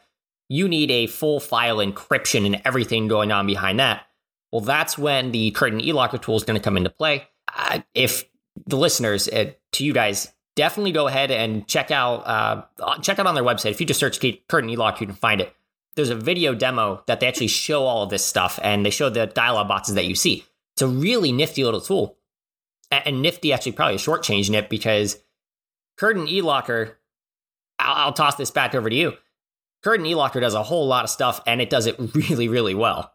You 0.48 0.70
need 0.70 0.90
a 0.90 1.08
full 1.08 1.42
file 1.42 1.78
encryption 1.78 2.46
and 2.46 2.62
everything 2.64 3.10
going 3.10 3.34
on 3.34 3.46
behind 3.46 3.82
that. 3.82 4.06
Well, 4.54 4.62
that's 4.62 4.98
when 4.98 5.32
the 5.34 5.52
Curtain 5.52 5.82
eLocker 5.82 6.22
tool 6.22 6.38
is 6.38 6.44
going 6.44 6.58
to 6.58 6.64
come 6.64 6.78
into 6.78 6.90
play. 6.90 7.28
Uh, 7.54 7.82
if 7.94 8.24
the 8.68 8.78
listeners, 8.78 9.28
uh, 9.28 9.52
to 9.74 9.84
you 9.84 9.94
guys, 9.94 10.32
definitely 10.56 10.92
go 10.92 11.08
ahead 11.08 11.32
and 11.32 11.68
check 11.68 11.92
out 11.92 12.28
uh, 12.28 12.98
check 13.02 13.20
out 13.20 13.28
on 13.28 13.36
their 13.36 13.44
website. 13.44 13.72
If 13.72 13.80
you 13.80 13.88
just 13.88 14.00
search 14.00 14.20
Curtain 14.48 14.70
eLock, 14.70 15.00
you 15.00 15.08
can 15.08 15.16
find 15.16 15.42
it. 15.42 15.54
There's 15.96 16.10
a 16.10 16.16
video 16.16 16.54
demo 16.54 17.04
that 17.08 17.20
they 17.20 17.28
actually 17.28 17.48
show 17.48 17.84
all 17.86 18.04
of 18.04 18.10
this 18.10 18.26
stuff, 18.26 18.60
and 18.62 18.86
they 18.86 18.90
show 18.90 19.10
the 19.10 19.28
dialog 19.28 19.68
boxes 19.68 19.96
that 19.96 20.06
you 20.06 20.16
see. 20.16 20.46
It's 20.74 20.82
a 20.82 20.88
really 20.88 21.32
nifty 21.32 21.64
little 21.64 21.82
tool, 21.82 22.18
and 22.92 23.22
nifty 23.22 23.54
actually 23.54 23.74
probably 23.74 23.98
short 23.98 24.24
shortchanging 24.24 24.56
it 24.56 24.70
because 24.70 25.20
Curtain 25.98 26.28
eLocker. 26.28 26.96
I'll, 27.80 28.08
I'll 28.08 28.14
toss 28.14 28.36
this 28.36 28.52
back 28.52 28.76
over 28.76 28.90
to 28.90 28.96
you. 28.96 29.14
Curtain 29.84 30.06
eLocker 30.06 30.42
does 30.42 30.54
a 30.54 30.64
whole 30.64 30.88
lot 30.88 31.06
of 31.06 31.10
stuff, 31.10 31.42
and 31.48 31.62
it 31.62 31.70
does 31.70 31.86
it 31.86 31.96
really, 32.14 32.48
really 32.48 32.76
well. 32.76 33.14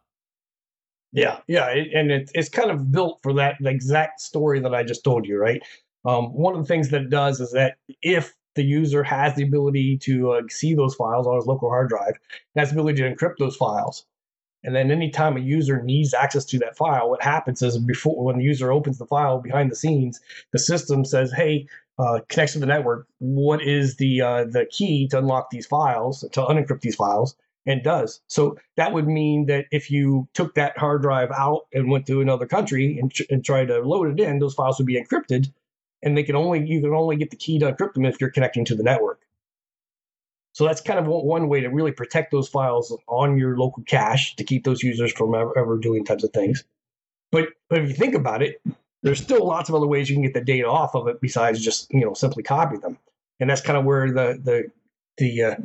Yeah, 1.14 1.38
yeah, 1.47 1.68
and 1.71 2.11
it, 2.11 2.30
it's 2.35 2.49
kind 2.50 2.71
of 2.73 2.90
built 2.92 3.21
for 3.23 3.33
that 3.35 3.56
exact 3.64 4.21
story 4.21 4.61
that 4.61 4.75
I 4.75 4.83
just 4.83 5.04
told 5.04 5.26
you, 5.26 5.38
right? 5.38 5.62
Um, 6.04 6.35
one 6.35 6.56
of 6.56 6.61
the 6.62 6.66
things 6.68 6.90
that 6.90 7.02
it 7.02 7.11
does 7.11 7.40
is 7.40 7.52
that 7.52 7.76
if 8.02 8.35
the 8.56 8.64
user 8.64 9.04
has 9.04 9.35
the 9.37 9.44
ability 9.44 9.99
to 9.99 10.33
uh, 10.33 10.42
see 10.50 10.75
those 10.75 10.94
files 10.97 11.26
on 11.26 11.37
his 11.37 11.47
local 11.47 11.71
hard 11.71 11.88
drive, 11.88 12.14
has 12.56 12.71
the 12.71 12.76
ability 12.76 13.02
to 13.02 13.14
encrypt 13.14 13.37
those 13.38 13.56
files, 13.56 14.06
and 14.64 14.75
then 14.76 14.90
anytime 14.90 15.37
a 15.37 15.40
user 15.40 15.83
needs 15.83 16.14
access 16.14 16.44
to 16.47 16.59
that 16.61 16.76
file, 16.76 17.11
what 17.11 17.23
happens 17.23 17.62
is 17.62 17.78
before 17.78 18.25
when 18.25 18.38
the 18.38 18.44
user 18.44 18.73
opens 18.73 18.99
the 18.99 19.06
file 19.06 19.40
behind 19.40 19.71
the 19.73 19.76
scenes, 19.76 20.21
the 20.52 20.61
system 20.61 21.04
says, 21.04 21.33
"Hey, 21.33 21.68
uh, 21.99 22.21
connects 22.28 22.54
to 22.54 22.61
the 22.61 22.66
network. 22.66 23.09
What 23.21 23.62
is 23.62 23.97
the 23.97 24.23
uh, 24.23 24.44
the 24.47 24.66
key 24.71 25.09
to 25.09 25.18
unlock 25.18 25.50
these 25.50 25.66
files 25.66 26.21
to 26.33 26.42
unencrypt 26.42 26.83
these 26.83 26.97
files?" 26.97 27.37
And 27.66 27.83
does. 27.83 28.21
So 28.26 28.59
that 28.76 28.92
would 28.92 29.06
mean 29.06 29.47
that 29.47 29.66
if 29.71 29.90
you 29.90 30.28
took 30.35 30.54
that 30.54 30.76
hard 30.78 31.02
drive 31.02 31.30
out 31.30 31.66
and 31.73 31.90
went 31.90 32.06
to 32.06 32.21
another 32.21 32.47
country 32.47 32.99
and, 32.99 33.12
and 33.30 33.44
tried 33.44 33.68
to 33.68 33.80
load 33.80 34.18
it 34.18 34.23
in, 34.23 34.38
those 34.38 34.54
files 34.54 34.78
would 34.78 34.87
be 34.87 35.02
encrypted, 35.02 35.50
and 36.02 36.16
they 36.16 36.23
can 36.23 36.37
only 36.37 36.66
you 36.66 36.80
can 36.80 36.92
only 36.92 37.16
get 37.16 37.30
the 37.30 37.37
key 37.37 37.59
to 37.59 37.73
encrypt 37.73 37.94
them 37.94 38.04
if 38.04 38.21
you're 38.21 38.30
connecting 38.30 38.64
to 38.66 38.75
the 38.75 38.83
network. 38.83 39.21
So 40.52 40.64
that's 40.64 40.80
kind 40.80 41.00
of 41.00 41.06
one 41.06 41.49
way 41.49 41.61
to 41.61 41.68
really 41.68 41.90
protect 41.90 42.30
those 42.30 42.49
files 42.49 42.97
on 43.09 43.37
your 43.37 43.59
local 43.59 43.83
cache 43.85 44.37
to 44.37 44.44
keep 44.44 44.62
those 44.62 44.85
users 44.85 45.12
from 45.12 45.35
ever, 45.35 45.59
ever 45.59 45.78
doing 45.78 46.04
types 46.04 46.23
of 46.23 46.33
things. 46.33 46.62
But 47.33 47.49
but 47.68 47.80
if 47.80 47.88
you 47.88 47.94
think 47.94 48.14
about 48.14 48.42
it, 48.42 48.62
there's 49.02 49.21
still 49.21 49.44
lots 49.44 49.68
of 49.68 49.75
other 49.75 49.88
ways 49.88 50.09
you 50.09 50.14
can 50.14 50.23
get 50.23 50.35
the 50.35 50.40
data 50.40 50.68
off 50.68 50.94
of 50.94 51.09
it 51.09 51.21
besides 51.21 51.61
just 51.61 51.92
you 51.92 52.04
know 52.04 52.14
simply 52.14 52.42
copy 52.42 52.76
them. 52.76 52.99
And 53.40 53.50
that's 53.50 53.61
kind 53.61 53.76
of 53.76 53.85
where 53.85 54.09
the 54.09 54.38
the 54.42 54.71
the 55.16 55.42
uh, 55.42 55.56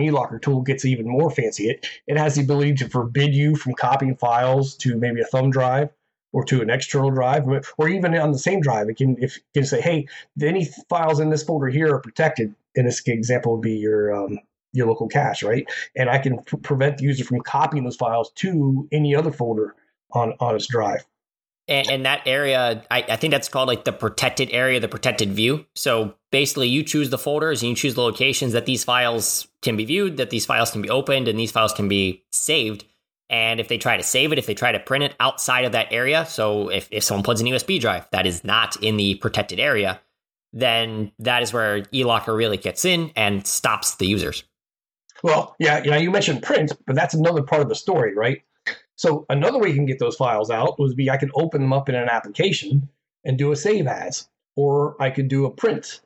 e-locker 0.00 0.38
tool 0.38 0.62
gets 0.62 0.84
even 0.84 1.06
more 1.08 1.30
fancy. 1.30 1.68
It 1.68 1.86
it 2.06 2.18
has 2.18 2.34
the 2.34 2.42
ability 2.42 2.74
to 2.74 2.88
forbid 2.88 3.34
you 3.34 3.56
from 3.56 3.74
copying 3.74 4.16
files 4.16 4.76
to 4.78 4.96
maybe 4.96 5.20
a 5.20 5.24
thumb 5.24 5.50
drive 5.50 5.90
or 6.32 6.44
to 6.44 6.60
an 6.60 6.68
external 6.68 7.10
drive, 7.10 7.44
or 7.78 7.88
even 7.88 8.14
on 8.14 8.32
the 8.32 8.38
same 8.38 8.60
drive. 8.60 8.88
It 8.88 8.96
can 8.96 9.16
if 9.22 9.36
it 9.36 9.42
can 9.54 9.64
say, 9.64 9.80
hey, 9.80 10.06
any 10.42 10.66
files 10.88 11.20
in 11.20 11.30
this 11.30 11.42
folder 11.42 11.68
here 11.68 11.94
are 11.94 12.00
protected. 12.00 12.54
In 12.74 12.84
this 12.84 13.00
example, 13.06 13.52
would 13.52 13.62
be 13.62 13.76
your 13.76 14.14
um, 14.14 14.38
your 14.72 14.86
local 14.86 15.08
cache, 15.08 15.42
right? 15.42 15.66
And 15.96 16.10
I 16.10 16.18
can 16.18 16.38
prevent 16.62 16.98
the 16.98 17.04
user 17.04 17.24
from 17.24 17.40
copying 17.40 17.84
those 17.84 17.96
files 17.96 18.30
to 18.36 18.86
any 18.92 19.14
other 19.14 19.32
folder 19.32 19.74
on 20.12 20.34
on 20.40 20.54
its 20.54 20.66
drive. 20.66 21.06
And, 21.68 21.90
and 21.90 22.06
that 22.06 22.22
area, 22.26 22.84
I, 22.90 23.02
I, 23.08 23.16
think 23.16 23.32
that's 23.32 23.48
called 23.48 23.66
like 23.66 23.84
the 23.84 23.92
protected 23.92 24.50
area, 24.52 24.78
the 24.78 24.86
protected 24.86 25.32
view. 25.32 25.66
So 25.74 26.14
basically, 26.30 26.68
you 26.68 26.84
choose 26.84 27.10
the 27.10 27.18
folders 27.18 27.62
and 27.62 27.70
you 27.70 27.74
choose 27.74 27.94
the 27.94 28.02
locations 28.02 28.52
that 28.52 28.66
these 28.66 28.84
files 28.84 29.48
can 29.62 29.76
be 29.76 29.84
viewed, 29.84 30.18
that 30.18 30.30
these 30.30 30.46
files 30.46 30.70
can 30.70 30.80
be 30.80 30.90
opened, 30.90 31.26
and 31.26 31.38
these 31.38 31.50
files 31.50 31.72
can 31.72 31.88
be 31.88 32.24
saved. 32.30 32.84
And 33.28 33.58
if 33.58 33.66
they 33.66 33.78
try 33.78 33.96
to 33.96 34.04
save 34.04 34.30
it, 34.30 34.38
if 34.38 34.46
they 34.46 34.54
try 34.54 34.70
to 34.70 34.78
print 34.78 35.02
it 35.02 35.16
outside 35.18 35.64
of 35.64 35.72
that 35.72 35.88
area, 35.90 36.24
so 36.26 36.68
if, 36.68 36.88
if 36.92 37.02
someone 37.02 37.24
puts 37.24 37.40
an 37.40 37.48
USB 37.48 37.80
drive 37.80 38.06
that 38.12 38.26
is 38.26 38.44
not 38.44 38.80
in 38.82 38.96
the 38.96 39.16
protected 39.16 39.58
area, 39.58 40.00
then 40.52 41.10
that 41.18 41.42
is 41.42 41.52
where 41.52 41.82
eLocker 41.82 42.36
really 42.36 42.56
gets 42.56 42.84
in 42.84 43.10
and 43.16 43.44
stops 43.46 43.96
the 43.96 44.06
users. 44.06 44.44
Well, 45.22 45.56
yeah, 45.58 45.82
you 45.82 45.90
know, 45.90 45.96
you 45.96 46.10
mentioned 46.10 46.42
print, 46.42 46.72
but 46.86 46.94
that's 46.94 47.14
another 47.14 47.42
part 47.42 47.62
of 47.62 47.68
the 47.68 47.74
story, 47.74 48.14
right? 48.14 48.42
So 48.96 49.26
another 49.28 49.58
way 49.58 49.68
you 49.68 49.74
can 49.74 49.86
get 49.86 49.98
those 49.98 50.16
files 50.16 50.50
out 50.50 50.78
would 50.78 50.96
be 50.96 51.10
I 51.10 51.18
can 51.18 51.30
open 51.34 51.60
them 51.60 51.72
up 51.72 51.88
in 51.88 51.94
an 51.94 52.08
application 52.08 52.88
and 53.24 53.38
do 53.38 53.52
a 53.52 53.56
save 53.56 53.86
as, 53.86 54.28
or 54.56 55.00
I 55.00 55.10
could 55.10 55.28
do 55.28 55.44
a 55.44 55.50
print. 55.50 56.00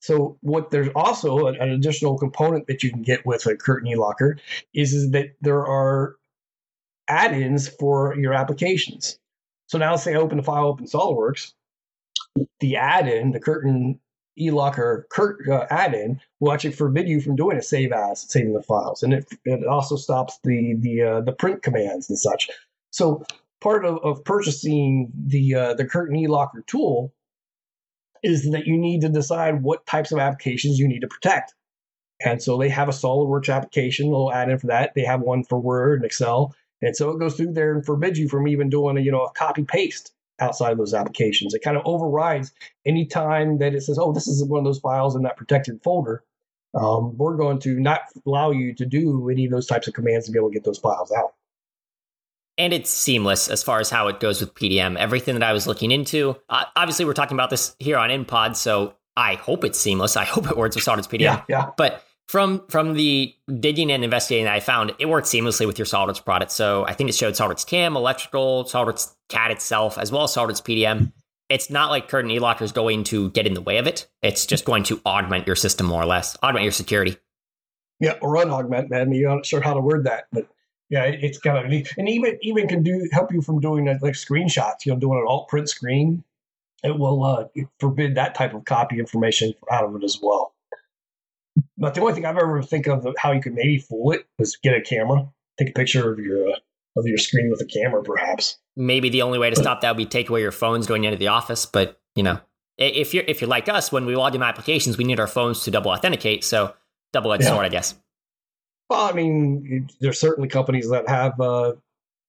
So 0.00 0.38
what 0.40 0.70
there's 0.70 0.88
also 0.94 1.46
an, 1.46 1.56
an 1.56 1.70
additional 1.70 2.18
component 2.18 2.66
that 2.66 2.82
you 2.82 2.90
can 2.90 3.02
get 3.02 3.24
with 3.24 3.46
a 3.46 3.56
Curtain 3.56 3.90
eLocker 3.90 4.38
is, 4.74 4.92
is 4.92 5.10
that 5.10 5.36
there 5.40 5.66
are 5.66 6.16
add-ins 7.08 7.68
for 7.68 8.16
your 8.16 8.32
applications. 8.32 9.18
So 9.68 9.78
now 9.78 9.96
say 9.96 10.14
I 10.14 10.18
open 10.18 10.38
a 10.38 10.42
file 10.42 10.72
up 10.72 10.80
in 10.80 10.86
SolidWorks, 10.86 11.52
the 12.60 12.76
add-in, 12.76 13.32
the 13.32 13.40
ELocker 14.38 15.04
uh, 15.48 15.66
add-in 15.70 16.20
will 16.38 16.52
actually 16.52 16.72
forbid 16.72 17.08
you 17.08 17.20
from 17.20 17.36
doing 17.36 17.56
a 17.56 17.62
save 17.62 17.92
as, 17.92 18.20
saving 18.30 18.52
the 18.52 18.62
files, 18.62 19.02
and 19.02 19.12
it, 19.12 19.26
it 19.44 19.66
also 19.66 19.96
stops 19.96 20.38
the 20.44 20.76
the 20.78 21.02
uh, 21.02 21.20
the 21.20 21.32
print 21.32 21.62
commands 21.62 22.08
and 22.08 22.18
such. 22.18 22.48
So 22.90 23.24
part 23.60 23.84
of, 23.84 23.98
of 24.02 24.24
purchasing 24.24 25.10
the 25.14 25.54
uh, 25.54 25.74
the 25.74 25.84
Curtain 25.84 26.16
eLocker 26.16 26.66
tool 26.66 27.12
is 28.22 28.50
that 28.50 28.66
you 28.66 28.76
need 28.76 29.00
to 29.00 29.08
decide 29.08 29.62
what 29.62 29.86
types 29.86 30.12
of 30.12 30.18
applications 30.18 30.78
you 30.78 30.88
need 30.88 31.00
to 31.00 31.08
protect. 31.08 31.54
And 32.22 32.42
so 32.42 32.58
they 32.58 32.68
have 32.68 32.88
a 32.88 32.92
SolidWorks 32.92 33.54
application, 33.54 34.10
they'll 34.10 34.30
add 34.30 34.50
in 34.50 34.58
for 34.58 34.66
that. 34.66 34.92
They 34.94 35.04
have 35.04 35.22
one 35.22 35.42
for 35.42 35.58
Word 35.58 36.00
and 36.00 36.04
Excel. 36.04 36.54
And 36.82 36.94
so 36.94 37.10
it 37.10 37.18
goes 37.18 37.36
through 37.36 37.54
there 37.54 37.72
and 37.74 37.84
forbids 37.84 38.18
you 38.18 38.28
from 38.28 38.46
even 38.46 38.68
doing 38.68 38.98
a, 38.98 39.00
you 39.00 39.10
know, 39.10 39.22
a 39.22 39.32
copy 39.32 39.64
paste 39.64 40.12
outside 40.40 40.72
of 40.72 40.78
those 40.78 40.94
applications. 40.94 41.54
It 41.54 41.62
kind 41.62 41.76
of 41.76 41.82
overrides 41.84 42.52
any 42.86 43.06
time 43.06 43.58
that 43.58 43.74
it 43.74 43.82
says, 43.82 43.98
oh, 43.98 44.12
this 44.12 44.26
is 44.26 44.44
one 44.44 44.58
of 44.58 44.64
those 44.64 44.78
files 44.78 45.14
in 45.16 45.22
that 45.22 45.36
protected 45.36 45.82
folder. 45.82 46.24
Um, 46.74 47.16
we're 47.16 47.36
going 47.36 47.58
to 47.60 47.80
not 47.80 48.02
allow 48.26 48.50
you 48.50 48.74
to 48.74 48.86
do 48.86 49.28
any 49.28 49.44
of 49.44 49.50
those 49.50 49.66
types 49.66 49.88
of 49.88 49.94
commands 49.94 50.26
to 50.26 50.32
be 50.32 50.38
able 50.38 50.50
to 50.50 50.54
get 50.54 50.64
those 50.64 50.78
files 50.78 51.12
out. 51.12 51.34
And 52.58 52.72
it's 52.72 52.90
seamless 52.90 53.48
as 53.48 53.62
far 53.62 53.80
as 53.80 53.90
how 53.90 54.08
it 54.08 54.20
goes 54.20 54.40
with 54.40 54.54
PDM. 54.54 54.96
Everything 54.96 55.34
that 55.34 55.42
I 55.42 55.52
was 55.52 55.66
looking 55.66 55.90
into, 55.90 56.36
uh, 56.48 56.64
obviously, 56.76 57.04
we're 57.06 57.14
talking 57.14 57.36
about 57.36 57.48
this 57.48 57.74
here 57.78 57.96
on 57.96 58.10
InPod, 58.10 58.54
so 58.54 58.94
I 59.16 59.34
hope 59.34 59.64
it's 59.64 59.78
seamless. 59.78 60.16
I 60.16 60.24
hope 60.24 60.50
it 60.50 60.56
works 60.56 60.76
with 60.76 60.84
SolidWorks 60.84 61.08
PDM. 61.08 61.20
Yeah, 61.20 61.42
yeah. 61.48 61.70
But 61.76 62.04
from 62.30 62.62
from 62.68 62.94
the 62.94 63.34
digging 63.58 63.90
and 63.90 64.04
investigating 64.04 64.44
that 64.44 64.54
I 64.54 64.60
found, 64.60 64.92
it 65.00 65.06
worked 65.06 65.26
seamlessly 65.26 65.66
with 65.66 65.80
your 65.80 65.86
SolidWorks 65.86 66.24
product. 66.24 66.52
So 66.52 66.86
I 66.86 66.92
think 66.92 67.10
it 67.10 67.16
showed 67.16 67.34
SolidWorks 67.34 67.66
CAM, 67.66 67.96
electrical, 67.96 68.66
SolidWorks 68.66 69.12
CAD 69.28 69.50
itself, 69.50 69.98
as 69.98 70.12
well 70.12 70.22
as 70.22 70.30
SolidWorks 70.30 70.62
PDM. 70.62 71.12
It's 71.48 71.70
not 71.70 71.90
like 71.90 72.08
Curtain 72.08 72.30
eLocker 72.30 72.62
is 72.62 72.70
going 72.70 73.02
to 73.04 73.30
get 73.30 73.48
in 73.48 73.54
the 73.54 73.60
way 73.60 73.78
of 73.78 73.88
it. 73.88 74.06
It's 74.22 74.46
just 74.46 74.64
going 74.64 74.84
to 74.84 75.00
augment 75.04 75.48
your 75.48 75.56
system 75.56 75.88
more 75.88 76.00
or 76.00 76.06
less, 76.06 76.36
augment 76.40 76.62
your 76.62 76.70
security. 76.70 77.16
Yeah, 77.98 78.12
or 78.22 78.36
unaugment, 78.36 78.90
man. 78.90 79.10
You're 79.10 79.34
not 79.34 79.44
sure 79.44 79.60
how 79.60 79.74
to 79.74 79.80
word 79.80 80.04
that, 80.04 80.26
but 80.30 80.46
yeah, 80.88 81.06
it's 81.06 81.38
kind 81.38 81.58
of 81.58 81.64
and 81.64 82.08
even 82.08 82.38
even 82.42 82.68
can 82.68 82.84
do 82.84 83.08
help 83.10 83.32
you 83.32 83.42
from 83.42 83.58
doing 83.58 83.86
like 83.86 84.14
screenshots. 84.14 84.86
You 84.86 84.92
know, 84.92 85.00
doing 85.00 85.18
an 85.18 85.24
alt 85.26 85.48
print 85.48 85.68
screen, 85.68 86.22
it 86.84 86.96
will 86.96 87.24
uh, 87.24 87.46
forbid 87.80 88.14
that 88.14 88.36
type 88.36 88.54
of 88.54 88.64
copy 88.66 89.00
information 89.00 89.52
out 89.68 89.82
of 89.82 89.96
it 89.96 90.04
as 90.04 90.20
well. 90.22 90.54
But 91.80 91.94
the 91.94 92.02
only 92.02 92.12
thing 92.12 92.26
I've 92.26 92.36
ever 92.36 92.62
think 92.62 92.86
of 92.86 93.06
how 93.18 93.32
you 93.32 93.40
could 93.40 93.54
maybe 93.54 93.78
fool 93.78 94.12
it 94.12 94.26
is 94.38 94.56
get 94.62 94.74
a 94.74 94.82
camera, 94.82 95.26
take 95.58 95.70
a 95.70 95.72
picture 95.72 96.12
of 96.12 96.18
your 96.18 96.50
uh, 96.50 96.56
of 96.96 97.06
your 97.06 97.16
screen 97.18 97.50
with 97.50 97.60
a 97.62 97.64
camera, 97.64 98.02
perhaps. 98.02 98.58
Maybe 98.76 99.08
the 99.08 99.22
only 99.22 99.38
way 99.38 99.48
to 99.48 99.56
stop 99.56 99.80
that 99.80 99.90
would 99.90 99.96
be 99.96 100.06
take 100.06 100.28
away 100.28 100.42
your 100.42 100.52
phones 100.52 100.86
going 100.86 101.04
into 101.04 101.16
the 101.16 101.28
office. 101.28 101.64
But 101.64 101.98
you 102.14 102.22
know, 102.22 102.38
if 102.76 103.14
you're 103.14 103.24
if 103.26 103.40
you're 103.40 103.48
like 103.48 103.68
us, 103.70 103.90
when 103.90 104.04
we 104.04 104.14
log 104.14 104.34
in 104.34 104.42
applications, 104.42 104.98
we 104.98 105.04
need 105.04 105.18
our 105.18 105.26
phones 105.26 105.64
to 105.64 105.70
double 105.70 105.90
authenticate. 105.90 106.44
So 106.44 106.74
double 107.12 107.32
edged 107.32 107.44
yeah. 107.44 107.50
sword, 107.50 107.64
I 107.64 107.70
guess. 107.70 107.94
Well, 108.90 109.08
I 109.08 109.12
mean, 109.12 109.88
there's 110.00 110.20
certainly 110.20 110.48
companies 110.48 110.90
that 110.90 111.08
have 111.08 111.40
uh, 111.40 111.72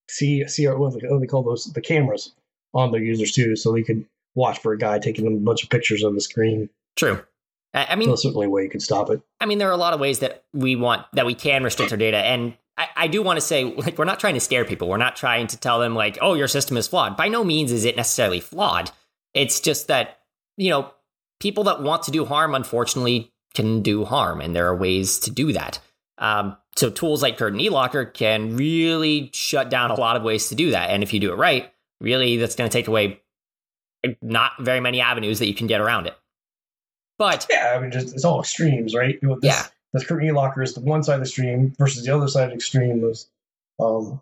see 0.10 0.48
see 0.48 0.66
what 0.68 0.94
do 0.98 1.20
they 1.20 1.28
call 1.28 1.44
those 1.44 1.66
the 1.66 1.82
cameras 1.82 2.34
on 2.74 2.92
their 2.92 3.04
users 3.04 3.34
too, 3.34 3.58
so 3.58 3.74
they 3.74 3.84
could 3.84 4.06
watch 4.36 4.60
for 4.60 4.72
a 4.72 4.78
guy 4.78 4.98
taking 4.98 5.28
a 5.28 5.32
bunch 5.32 5.64
of 5.64 5.70
pictures 5.70 6.04
of 6.04 6.14
the 6.14 6.22
screen. 6.22 6.70
True. 6.96 7.22
I 7.74 7.96
mean, 7.96 8.10
there's 8.10 8.24
certainly 8.24 8.48
a 8.48 8.50
way 8.50 8.64
you 8.64 8.70
can 8.70 8.82
stop 8.82 9.10
it. 9.10 9.22
I 9.40 9.46
mean, 9.46 9.58
there 9.58 9.70
are 9.70 9.74
a 9.74 9.78
lot 9.78 9.94
of 9.94 10.00
ways 10.00 10.20
that 10.20 10.44
we 10.54 10.76
want 10.76 11.06
that 11.14 11.26
we 11.26 11.34
can 11.34 11.64
restrict 11.64 11.92
our 11.92 11.98
data, 11.98 12.18
and 12.18 12.54
I, 12.78 12.88
I, 12.96 13.08
do 13.08 13.22
want 13.22 13.38
to 13.38 13.42
say, 13.42 13.64
like, 13.64 13.98
we're 13.98 14.06
not 14.06 14.20
trying 14.20 14.34
to 14.34 14.40
scare 14.40 14.66
people. 14.66 14.90
We're 14.90 14.98
not 14.98 15.16
trying 15.16 15.48
to 15.48 15.58
tell 15.58 15.80
them 15.80 15.96
like, 15.96 16.18
oh, 16.22 16.34
your 16.34 16.48
system 16.48 16.76
is 16.76 16.88
flawed. 16.88 17.16
By 17.16 17.30
no 17.30 17.44
means 17.44 17.72
is 17.72 17.86
it 17.86 17.96
necessarily 17.96 18.40
flawed. 18.40 18.92
It's 19.34 19.62
just 19.62 19.88
that 19.88 20.22
you 20.58 20.70
know, 20.70 20.92
people 21.40 21.64
that 21.66 21.82
want 21.82 22.04
to 22.04 22.12
do 22.12 22.26
harm, 22.26 22.56
unfortunately, 22.56 23.32
can 23.54 23.82
do 23.82 24.06
harm, 24.06 24.42
and 24.42 24.56
there 24.56 24.68
are 24.68 24.76
ways 24.76 25.20
to 25.20 25.32
do 25.32 25.54
that. 25.54 25.80
Um, 26.18 26.56
so 26.76 26.90
tools 26.90 27.22
like 27.22 27.38
Curtain 27.38 27.60
eLocker 27.60 28.14
can 28.14 28.56
really 28.56 29.32
shut 29.34 29.70
down 29.70 29.92
a 29.92 30.00
lot 30.00 30.16
of 30.16 30.24
ways 30.24 30.50
to 30.50 30.56
do 30.56 30.72
that, 30.72 30.90
and 30.90 31.04
if 31.04 31.14
you 31.14 31.20
do 31.20 31.32
it 31.34 31.38
right, 31.38 31.72
really, 32.00 32.38
that's 32.38 32.56
going 32.56 32.70
to 32.70 32.74
take 32.74 32.88
away 32.88 33.22
not 34.22 34.54
very 34.60 34.80
many 34.80 35.02
avenues 35.02 35.40
that 35.40 35.48
you 35.48 35.54
can 35.54 35.68
get 35.68 35.82
around 35.82 36.08
it. 36.08 36.16
But 37.22 37.46
yeah, 37.52 37.76
I 37.76 37.80
mean, 37.80 37.92
just, 37.92 38.16
it's 38.16 38.26
all 38.26 38.40
extremes, 38.40 38.96
right? 38.96 39.20
This, 39.22 39.38
yeah. 39.44 39.68
This 39.94 40.04
curtain 40.08 40.28
e-locker 40.28 40.64
is 40.64 40.74
the 40.74 40.80
one 40.80 41.04
side 41.04 41.14
of 41.14 41.20
the 41.20 41.28
stream 41.28 41.72
versus 41.78 42.04
the 42.04 42.16
other 42.16 42.28
side 42.28 42.46
of 42.46 42.50
the 42.50 42.56
extreme 42.56 43.04
is, 43.04 43.28
um, 43.80 44.20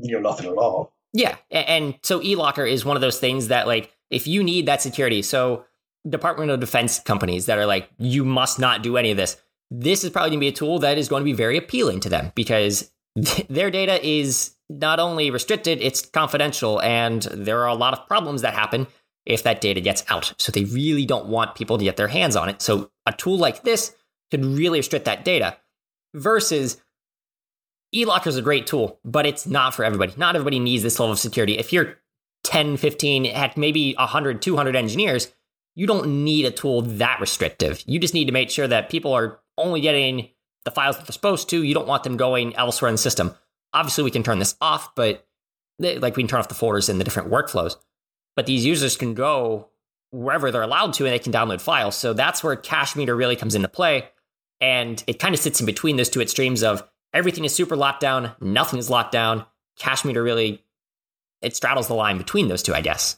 you 0.00 0.12
know, 0.12 0.20
nothing 0.20 0.46
at 0.46 0.56
all. 0.56 0.92
Yeah, 1.12 1.34
and 1.50 1.98
so 2.04 2.22
e-locker 2.22 2.64
is 2.64 2.84
one 2.84 2.96
of 2.96 3.00
those 3.00 3.18
things 3.18 3.48
that, 3.48 3.66
like, 3.66 3.92
if 4.10 4.28
you 4.28 4.44
need 4.44 4.66
that 4.66 4.80
security, 4.80 5.22
so 5.22 5.64
Department 6.08 6.52
of 6.52 6.60
Defense 6.60 7.00
companies 7.00 7.46
that 7.46 7.58
are 7.58 7.66
like, 7.66 7.90
you 7.98 8.24
must 8.24 8.60
not 8.60 8.84
do 8.84 8.96
any 8.96 9.10
of 9.10 9.16
this. 9.16 9.36
This 9.68 10.04
is 10.04 10.10
probably 10.10 10.30
going 10.30 10.38
to 10.38 10.44
be 10.44 10.48
a 10.48 10.52
tool 10.52 10.78
that 10.78 10.98
is 10.98 11.08
going 11.08 11.22
to 11.22 11.24
be 11.24 11.32
very 11.32 11.56
appealing 11.56 11.98
to 12.00 12.08
them 12.08 12.30
because 12.36 12.92
their 13.48 13.72
data 13.72 13.98
is 14.06 14.54
not 14.68 15.00
only 15.00 15.32
restricted, 15.32 15.80
it's 15.80 16.06
confidential, 16.06 16.80
and 16.82 17.22
there 17.22 17.62
are 17.62 17.68
a 17.68 17.74
lot 17.74 17.92
of 17.92 18.06
problems 18.06 18.42
that 18.42 18.54
happen 18.54 18.86
if 19.26 19.42
that 19.42 19.60
data 19.60 19.80
gets 19.80 20.04
out. 20.08 20.32
So 20.38 20.52
they 20.52 20.64
really 20.64 21.04
don't 21.04 21.26
want 21.26 21.56
people 21.56 21.76
to 21.76 21.84
get 21.84 21.96
their 21.96 22.08
hands 22.08 22.36
on 22.36 22.48
it. 22.48 22.62
So 22.62 22.90
a 23.04 23.12
tool 23.12 23.36
like 23.36 23.64
this 23.64 23.94
could 24.30 24.44
really 24.44 24.78
restrict 24.78 25.04
that 25.04 25.24
data 25.24 25.56
versus 26.14 26.80
eLocker 27.94 28.28
is 28.28 28.36
a 28.36 28.42
great 28.42 28.66
tool, 28.66 29.00
but 29.04 29.26
it's 29.26 29.46
not 29.46 29.74
for 29.74 29.84
everybody. 29.84 30.14
Not 30.16 30.36
everybody 30.36 30.60
needs 30.60 30.82
this 30.82 30.98
level 30.98 31.12
of 31.12 31.18
security. 31.18 31.58
If 31.58 31.72
you're 31.72 31.98
10, 32.44 32.76
15, 32.76 33.24
heck, 33.26 33.56
maybe 33.56 33.94
100, 33.94 34.40
200 34.40 34.76
engineers, 34.76 35.32
you 35.74 35.86
don't 35.86 36.24
need 36.24 36.46
a 36.46 36.50
tool 36.50 36.82
that 36.82 37.20
restrictive. 37.20 37.82
You 37.86 37.98
just 37.98 38.14
need 38.14 38.26
to 38.26 38.32
make 38.32 38.50
sure 38.50 38.68
that 38.68 38.88
people 38.88 39.12
are 39.12 39.40
only 39.58 39.80
getting 39.80 40.28
the 40.64 40.70
files 40.70 40.96
that 40.96 41.06
they're 41.06 41.12
supposed 41.12 41.50
to. 41.50 41.62
You 41.62 41.74
don't 41.74 41.88
want 41.88 42.04
them 42.04 42.16
going 42.16 42.54
elsewhere 42.56 42.88
in 42.88 42.94
the 42.94 42.98
system. 42.98 43.34
Obviously, 43.72 44.04
we 44.04 44.10
can 44.10 44.22
turn 44.22 44.38
this 44.38 44.56
off, 44.60 44.94
but 44.94 45.26
like 45.78 46.16
we 46.16 46.22
can 46.22 46.28
turn 46.28 46.40
off 46.40 46.48
the 46.48 46.54
folders 46.54 46.88
in 46.88 46.98
the 46.98 47.04
different 47.04 47.30
workflows 47.30 47.76
but 48.36 48.46
these 48.46 48.64
users 48.64 48.96
can 48.96 49.14
go 49.14 49.68
wherever 50.10 50.50
they're 50.50 50.62
allowed 50.62 50.92
to 50.94 51.04
and 51.04 51.12
they 51.12 51.18
can 51.18 51.32
download 51.32 51.60
files. 51.60 51.96
So 51.96 52.12
that's 52.12 52.44
where 52.44 52.54
Cache 52.54 52.94
Meter 52.94 53.16
really 53.16 53.36
comes 53.36 53.54
into 53.54 53.68
play. 53.68 54.08
And 54.60 55.02
it 55.06 55.18
kind 55.18 55.34
of 55.34 55.40
sits 55.40 55.60
in 55.60 55.66
between 55.66 55.96
those 55.96 56.08
two 56.08 56.22
extremes 56.22 56.62
of 56.62 56.88
everything 57.12 57.44
is 57.44 57.54
super 57.54 57.76
locked 57.76 58.00
down, 58.00 58.32
nothing 58.40 58.78
is 58.78 58.88
locked 58.88 59.12
down. 59.12 59.44
Cache 59.78 60.04
Meter 60.04 60.22
really 60.22 60.62
it 61.42 61.54
straddles 61.54 61.88
the 61.88 61.94
line 61.94 62.18
between 62.18 62.48
those 62.48 62.62
two, 62.62 62.74
I 62.74 62.80
guess. 62.80 63.16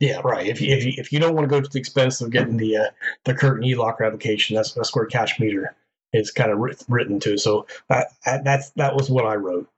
Yeah, 0.00 0.20
right. 0.24 0.46
If 0.46 0.60
you, 0.60 0.74
if 0.74 0.84
you, 0.84 0.92
if 0.96 1.12
you 1.12 1.20
don't 1.20 1.34
want 1.34 1.44
to 1.44 1.48
go 1.48 1.60
to 1.60 1.70
the 1.70 1.78
expense 1.78 2.20
of 2.20 2.30
getting 2.30 2.56
the 2.56 2.76
uh, 2.76 2.90
the 3.24 3.32
curtain 3.32 3.64
e-locker 3.64 4.04
application, 4.04 4.56
that's 4.56 4.72
that's 4.72 4.94
where 4.94 5.06
Cache 5.06 5.38
Meter 5.38 5.74
is 6.12 6.30
kind 6.30 6.50
of 6.50 6.58
written 6.88 7.20
to. 7.20 7.38
So 7.38 7.66
uh, 7.90 8.02
that's 8.24 8.70
that 8.70 8.94
was 8.94 9.08
what 9.08 9.24
I 9.24 9.36
wrote. 9.36 9.68